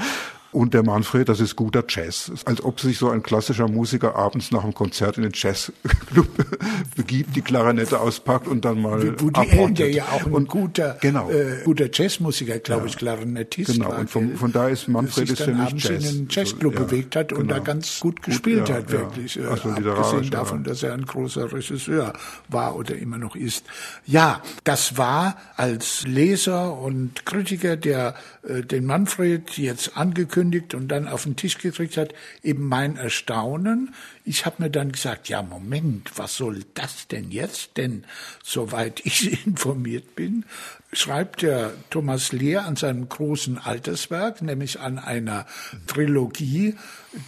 [0.57, 2.31] Und der Manfred, das ist guter Jazz.
[2.45, 6.27] Als ob sich so ein klassischer Musiker abends nach einem Konzert in den Jazzclub
[6.95, 10.97] begibt, die Klarinette auspackt und dann mal Woody Allen, der ja auch ein und, guter,
[10.99, 11.29] genau.
[11.29, 12.87] äh, guter Jazzmusiker, glaube ja.
[12.87, 16.03] ich, Klarinettist Genau, war, und von, von da ist Manfred ist mich abends Jazz.
[16.03, 17.53] in einen Jazzclub so, ja, bewegt hat und genau.
[17.53, 19.35] da ganz gut gespielt gut, ja, hat, wirklich.
[19.35, 19.49] Ja.
[19.49, 22.13] Also abgesehen davon, dass er ein großer Regisseur
[22.47, 23.63] war oder immer noch ist.
[24.07, 31.07] Ja, das war als Leser und Kritiker, der äh, den Manfred jetzt angekündigt und dann
[31.07, 33.93] auf den Tisch gekriegt hat, eben mein Erstaunen.
[34.23, 37.77] Ich habe mir dann gesagt, ja Moment, was soll das denn jetzt?
[37.77, 38.05] Denn
[38.43, 40.45] soweit ich informiert bin,
[40.93, 45.45] schreibt der Thomas Lehr an seinem großen Alterswerk, nämlich an einer
[45.85, 46.75] Trilogie,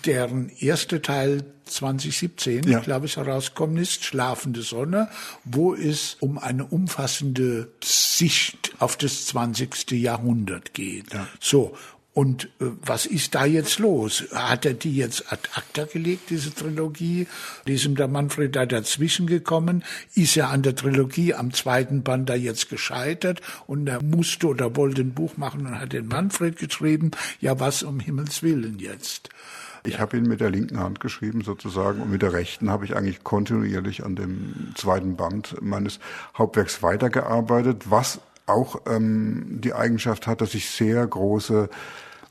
[0.05, 2.79] deren erster Teil 2017, ja.
[2.79, 5.09] glaube ich, herauskommen ist, Schlafende Sonne,
[5.43, 9.91] wo es um eine umfassende Sicht auf das 20.
[9.91, 11.13] Jahrhundert geht.
[11.13, 11.27] Ja.
[11.39, 11.77] So.
[12.19, 14.25] Und äh, was ist da jetzt los?
[14.33, 17.27] Hat er die jetzt ad acta gelegt, diese Trilogie?
[17.63, 19.85] Ist ihm der Manfred da dazwischen gekommen?
[20.15, 24.75] Ist er an der Trilogie am zweiten Band da jetzt gescheitert und er musste oder
[24.75, 27.11] wollte ein Buch machen und hat den Manfred geschrieben?
[27.39, 29.29] Ja, was um Himmels Willen jetzt?
[29.85, 29.99] Ich ja.
[29.99, 33.23] habe ihn mit der linken Hand geschrieben sozusagen und mit der rechten habe ich eigentlich
[33.23, 36.01] kontinuierlich an dem zweiten Band meines
[36.37, 41.69] Hauptwerks weitergearbeitet, was auch ähm, die Eigenschaft hat, dass ich sehr große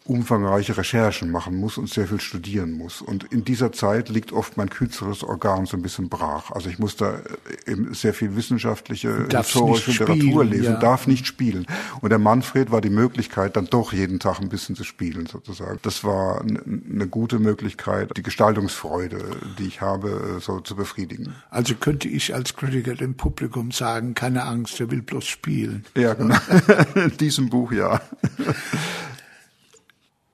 [0.09, 3.03] umfangreiche Recherchen machen muss und sehr viel studieren muss.
[3.03, 6.51] Und in dieser Zeit liegt oft mein kürzeres Organ so ein bisschen brach.
[6.51, 10.81] Also ich muss da äh, eben sehr viel wissenschaftliche, historische Literatur lesen, ja.
[10.81, 11.67] darf nicht spielen.
[12.01, 15.79] Und der Manfred war die Möglichkeit, dann doch jeden Tag ein bisschen zu spielen, sozusagen.
[15.83, 19.19] Das war eine gute Möglichkeit, die Gestaltungsfreude,
[19.59, 21.35] die ich habe, äh, so zu befriedigen.
[21.51, 25.85] Also könnte ich als Kritiker dem Publikum sagen, keine Angst, er will bloß spielen.
[25.95, 26.37] Ja, genau.
[26.95, 28.01] in diesem Buch ja.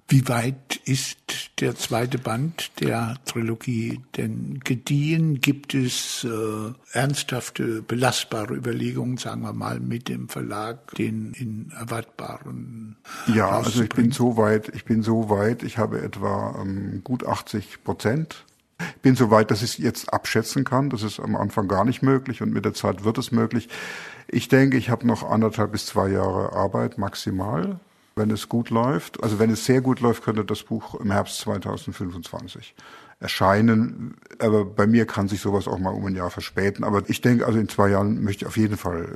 [0.07, 5.41] Wie weit ist der zweite Band der Trilogie denn gediehen?
[5.41, 12.97] Gibt es äh, ernsthafte, belastbare Überlegungen, sagen wir mal, mit dem Verlag, den in erwartbaren
[13.27, 17.27] Ja, also ich bin so weit, ich bin so weit, ich habe etwa ähm, gut
[17.27, 18.45] 80 Prozent
[18.79, 20.91] Ich bin so weit, dass ich es jetzt abschätzen kann.
[20.91, 23.71] Das ist am Anfang gar nicht möglich und mit der Zeit wird es möglich.
[24.29, 27.81] Ich denke, ich habe noch anderthalb bis zwei Jahre Arbeit maximal
[28.17, 29.23] wenn es gut läuft.
[29.23, 32.75] Also wenn es sehr gut läuft, könnte das Buch im Herbst 2025
[33.21, 34.17] erscheinen.
[34.39, 36.85] Aber bei mir kann sich sowas auch mal um ein Jahr verspäten.
[36.85, 39.09] Aber ich denke, also in zwei Jahren möchte ich auf jeden Fall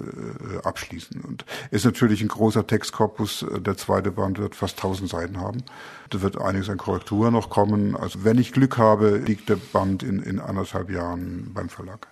[0.54, 1.20] äh, abschließen.
[1.20, 3.46] Und ist natürlich ein großer Textkorpus.
[3.58, 5.62] Der zweite Band wird fast 1000 Seiten haben.
[6.10, 7.96] Da wird einiges an Korrektur noch kommen.
[7.96, 12.08] Also wenn ich Glück habe, liegt der Band in, in anderthalb Jahren beim Verlag.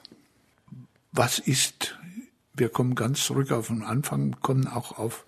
[1.13, 1.99] Was ist,
[2.55, 5.26] wir kommen ganz zurück auf den Anfang, kommen auch auf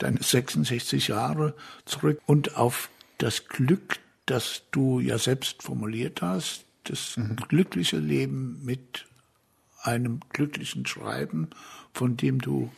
[0.00, 7.16] deine 66 Jahre zurück und auf das Glück, das du ja selbst formuliert hast, das
[7.16, 7.36] mhm.
[7.36, 9.06] glückliche Leben mit
[9.82, 11.50] einem glücklichen Schreiben,
[11.92, 12.70] von dem du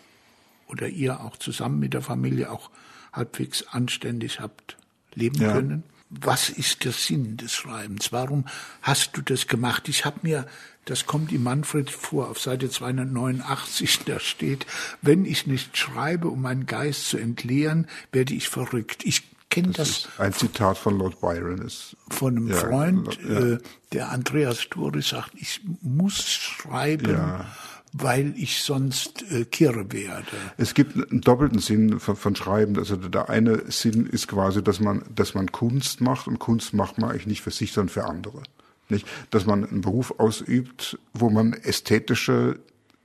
[0.66, 2.70] oder ihr auch zusammen mit der Familie auch
[3.12, 4.76] halbwegs anständig habt
[5.14, 5.52] leben ja.
[5.52, 5.84] können.
[6.20, 8.12] Was ist der Sinn des Schreibens?
[8.12, 8.44] Warum
[8.82, 9.88] hast du das gemacht?
[9.88, 10.46] Ich habe mir
[10.84, 14.66] das kommt im Manfred vor, auf Seite 289, da steht,
[15.00, 19.04] wenn ich nicht schreibe, um meinen Geist zu entleeren, werde ich verrückt.
[19.04, 20.02] Ich kenne das.
[20.02, 21.96] das ein Zitat von Lord Byron ist.
[22.08, 23.38] Von einem ja, Freund, ja.
[23.38, 23.58] Äh,
[23.92, 27.12] der Andreas Dori sagt, ich muss schreiben.
[27.12, 27.46] Ja
[27.92, 30.26] weil ich sonst äh, kirre werde.
[30.56, 32.78] Es gibt einen doppelten Sinn von, von, Schreiben.
[32.78, 36.98] Also der eine Sinn ist quasi, dass man, dass man Kunst macht und Kunst macht
[36.98, 38.42] man eigentlich nicht für sich, sondern für andere.
[38.88, 39.06] Nicht?
[39.30, 42.58] Dass man einen Beruf ausübt, wo man ästhetische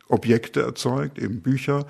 [0.07, 1.85] Objekte erzeugt, eben Bücher,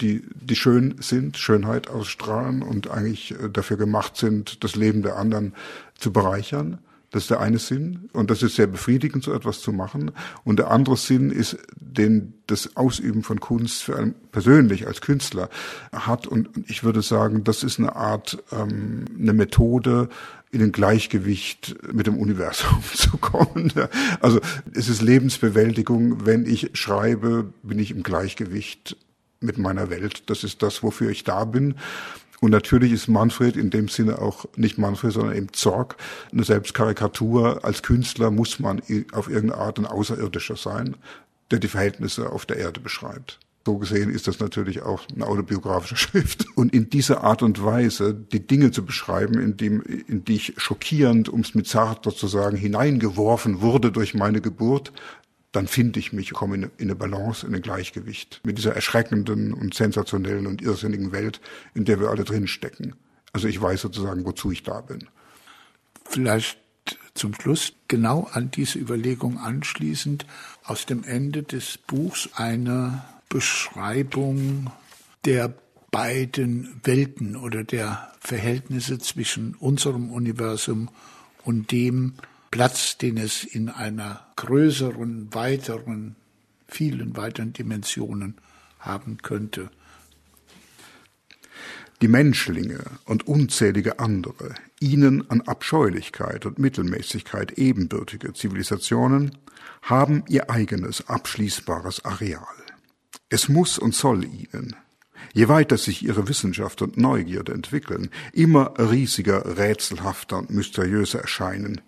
[0.00, 5.16] die, die schön sind, Schönheit ausstrahlen und eigentlich äh, dafür gemacht sind, das Leben der
[5.16, 5.54] anderen
[5.98, 6.78] zu bereichern.
[7.10, 10.10] Das ist der eine Sinn und das ist sehr befriedigend, so etwas zu machen.
[10.44, 15.48] Und der andere Sinn ist, den das Ausüben von Kunst für einen persönlich als Künstler
[15.92, 16.26] hat.
[16.26, 20.10] Und ich würde sagen, das ist eine Art, ähm, eine Methode,
[20.50, 23.72] in ein Gleichgewicht mit dem Universum zu kommen.
[24.20, 24.40] Also
[24.74, 26.26] es ist Lebensbewältigung.
[26.26, 28.96] Wenn ich schreibe, bin ich im Gleichgewicht
[29.40, 30.24] mit meiner Welt.
[30.30, 31.74] Das ist das, wofür ich da bin.
[32.40, 35.96] Und natürlich ist Manfred in dem Sinne auch nicht Manfred, sondern eben Zorg,
[36.32, 37.64] eine Selbstkarikatur.
[37.64, 38.80] Als Künstler muss man
[39.12, 40.96] auf irgendeine Art ein Außerirdischer sein,
[41.50, 43.40] der die Verhältnisse auf der Erde beschreibt.
[43.66, 46.46] So gesehen ist das natürlich auch eine autobiografische Schrift.
[46.54, 50.54] Und in dieser Art und Weise die Dinge zu beschreiben, in, dem, in die ich
[50.56, 54.92] schockierend, um es mit Sartre zu sagen, hineingeworfen wurde durch meine Geburt,
[55.52, 59.54] dann finde ich mich, komme in, in eine Balance, in ein Gleichgewicht mit dieser erschreckenden
[59.54, 61.40] und sensationellen und irrsinnigen Welt,
[61.74, 62.94] in der wir alle drinstecken.
[63.32, 65.08] Also ich weiß sozusagen, wozu ich da bin.
[66.04, 66.58] Vielleicht
[67.14, 70.26] zum Schluss genau an diese Überlegung anschließend
[70.64, 74.70] aus dem Ende des Buchs eine Beschreibung
[75.24, 75.52] der
[75.90, 80.90] beiden Welten oder der Verhältnisse zwischen unserem Universum
[81.44, 82.14] und dem
[82.50, 86.16] Platz, den es in einer größeren, weiteren,
[86.66, 88.36] vielen weiteren Dimensionen
[88.78, 89.70] haben könnte.
[92.00, 99.36] Die Menschlinge und unzählige andere, ihnen an Abscheulichkeit und Mittelmäßigkeit ebenbürtige Zivilisationen
[99.82, 102.44] haben ihr eigenes abschließbares Areal.
[103.30, 104.76] Es muss und soll ihnen,
[105.34, 111.80] je weiter sich ihre Wissenschaft und Neugierde entwickeln, immer riesiger, rätselhafter und mysteriöser erscheinen.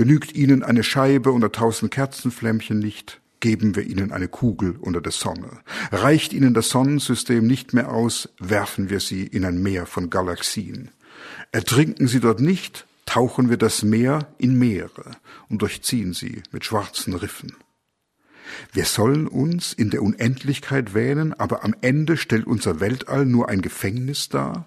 [0.00, 5.12] Genügt ihnen eine Scheibe unter tausend Kerzenflämmchen nicht, geben wir ihnen eine Kugel unter der
[5.12, 5.60] Sonne.
[5.92, 10.90] Reicht ihnen das Sonnensystem nicht mehr aus, werfen wir sie in ein Meer von Galaxien.
[11.52, 15.04] Ertrinken sie dort nicht, tauchen wir das Meer in Meere
[15.50, 17.54] und durchziehen sie mit schwarzen Riffen.
[18.72, 23.60] Wir sollen uns in der Unendlichkeit wähnen, aber am Ende stellt unser Weltall nur ein
[23.60, 24.66] Gefängnis dar?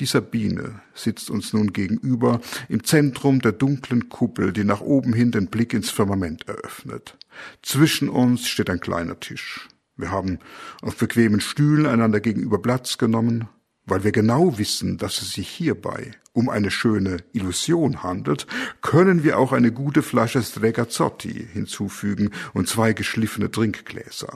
[0.00, 5.30] Die Sabine sitzt uns nun gegenüber im Zentrum der dunklen Kuppel, die nach oben hin
[5.30, 7.16] den Blick ins Firmament eröffnet.
[7.62, 9.68] Zwischen uns steht ein kleiner Tisch.
[9.96, 10.38] Wir haben
[10.82, 13.48] auf bequemen Stühlen einander gegenüber Platz genommen,
[13.86, 18.46] weil wir genau wissen, dass es sich hierbei um eine schöne Illusion handelt,
[18.82, 24.32] können wir auch eine gute Flasche Stregazzotti hinzufügen und zwei geschliffene Trinkgläser.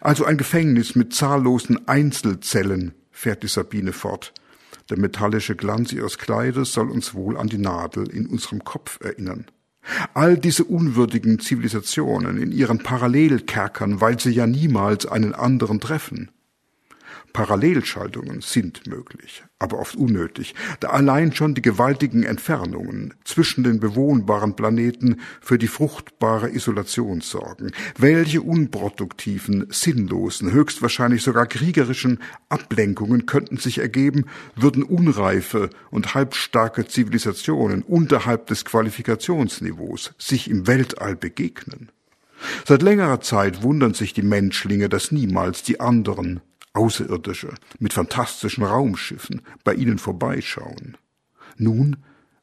[0.00, 4.34] Also ein Gefängnis mit zahllosen Einzelzellen, fährt die Sabine fort.
[4.90, 9.46] Der metallische Glanz ihres Kleides soll uns wohl an die Nadel in unserem Kopf erinnern.
[10.12, 16.30] All diese unwürdigen Zivilisationen in ihren Parallelkerkern, weil sie ja niemals einen anderen treffen.
[17.34, 24.54] Parallelschaltungen sind möglich, aber oft unnötig, da allein schon die gewaltigen Entfernungen zwischen den bewohnbaren
[24.54, 27.72] Planeten für die fruchtbare Isolation sorgen.
[27.98, 37.82] Welche unproduktiven, sinnlosen, höchstwahrscheinlich sogar kriegerischen Ablenkungen könnten sich ergeben, würden unreife und halbstarke Zivilisationen
[37.82, 41.90] unterhalb des Qualifikationsniveaus sich im Weltall begegnen?
[42.64, 46.40] Seit längerer Zeit wundern sich die Menschlinge, dass niemals die anderen
[46.74, 50.96] Außerirdische mit fantastischen Raumschiffen bei ihnen vorbeischauen.
[51.56, 51.96] Nun,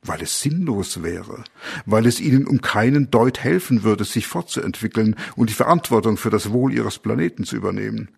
[0.03, 1.43] weil es sinnlos wäre,
[1.85, 6.51] weil es ihnen um keinen Deut helfen würde, sich fortzuentwickeln und die Verantwortung für das
[6.51, 8.09] Wohl ihres Planeten zu übernehmen.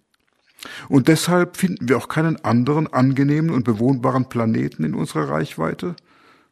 [0.88, 5.95] Und deshalb finden wir auch keinen anderen angenehmen und bewohnbaren Planeten in unserer Reichweite?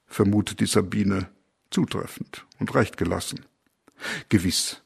[0.08, 1.30] vermutet die Sabine
[1.70, 3.46] zutreffend und recht gelassen.
[4.28, 4.82] Gewiss,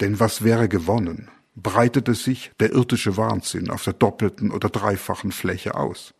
[0.00, 1.30] denn was wäre gewonnen?
[1.56, 6.14] Breitete sich der irdische Wahnsinn auf der doppelten oder dreifachen Fläche aus.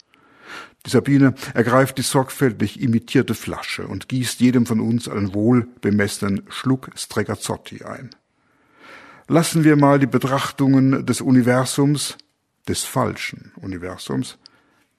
[0.86, 6.90] Die Sabine ergreift die sorgfältig imitierte Flasche und gießt jedem von uns einen wohlbemessenen Schluck
[6.94, 8.10] Stregazzotti ein.
[9.28, 12.16] Lassen wir mal die Betrachtungen des Universums,
[12.68, 14.38] des falschen Universums,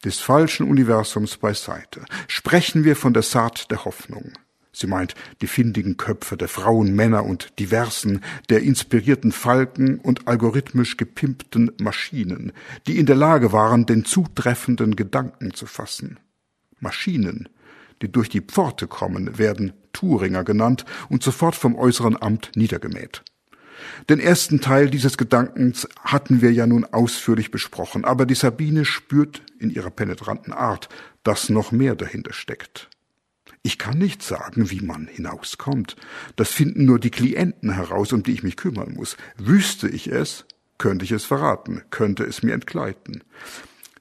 [0.03, 2.03] des falschen Universums beiseite.
[2.27, 4.33] Sprechen wir von der Saat der Hoffnung.
[4.77, 10.97] Sie meint die findigen Köpfe der Frauen, Männer und diversen, der inspirierten Falken und algorithmisch
[10.97, 12.51] gepimpten Maschinen,
[12.85, 16.19] die in der Lage waren, den zutreffenden Gedanken zu fassen.
[16.79, 17.49] Maschinen,
[18.03, 23.23] die durch die Pforte kommen, werden Thuringer genannt und sofort vom äußeren Amt niedergemäht.
[24.09, 29.41] Den ersten Teil dieses Gedankens hatten wir ja nun ausführlich besprochen, aber die Sabine spürt
[29.57, 30.87] in ihrer penetranten Art,
[31.23, 32.89] dass noch mehr dahinter steckt.
[33.63, 35.95] Ich kann nicht sagen, wie man hinauskommt.
[36.35, 39.17] Das finden nur die Klienten heraus, um die ich mich kümmern muss.
[39.37, 40.45] Wüsste ich es,
[40.77, 43.23] könnte ich es verraten, könnte es mir entgleiten.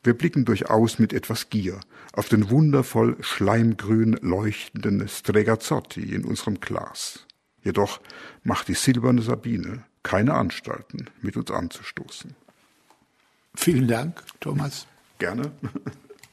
[0.05, 1.81] Wir blicken durchaus mit etwas Gier
[2.13, 7.27] auf den wundervoll schleimgrün leuchtenden Stregazzotti in unserem Glas.
[7.63, 8.01] Jedoch
[8.45, 12.37] macht die silberne Sabine keine Anstalten, mit uns anzustoßen.
[13.57, 14.87] Vielen Dank, Thomas.
[15.19, 15.51] Gerne.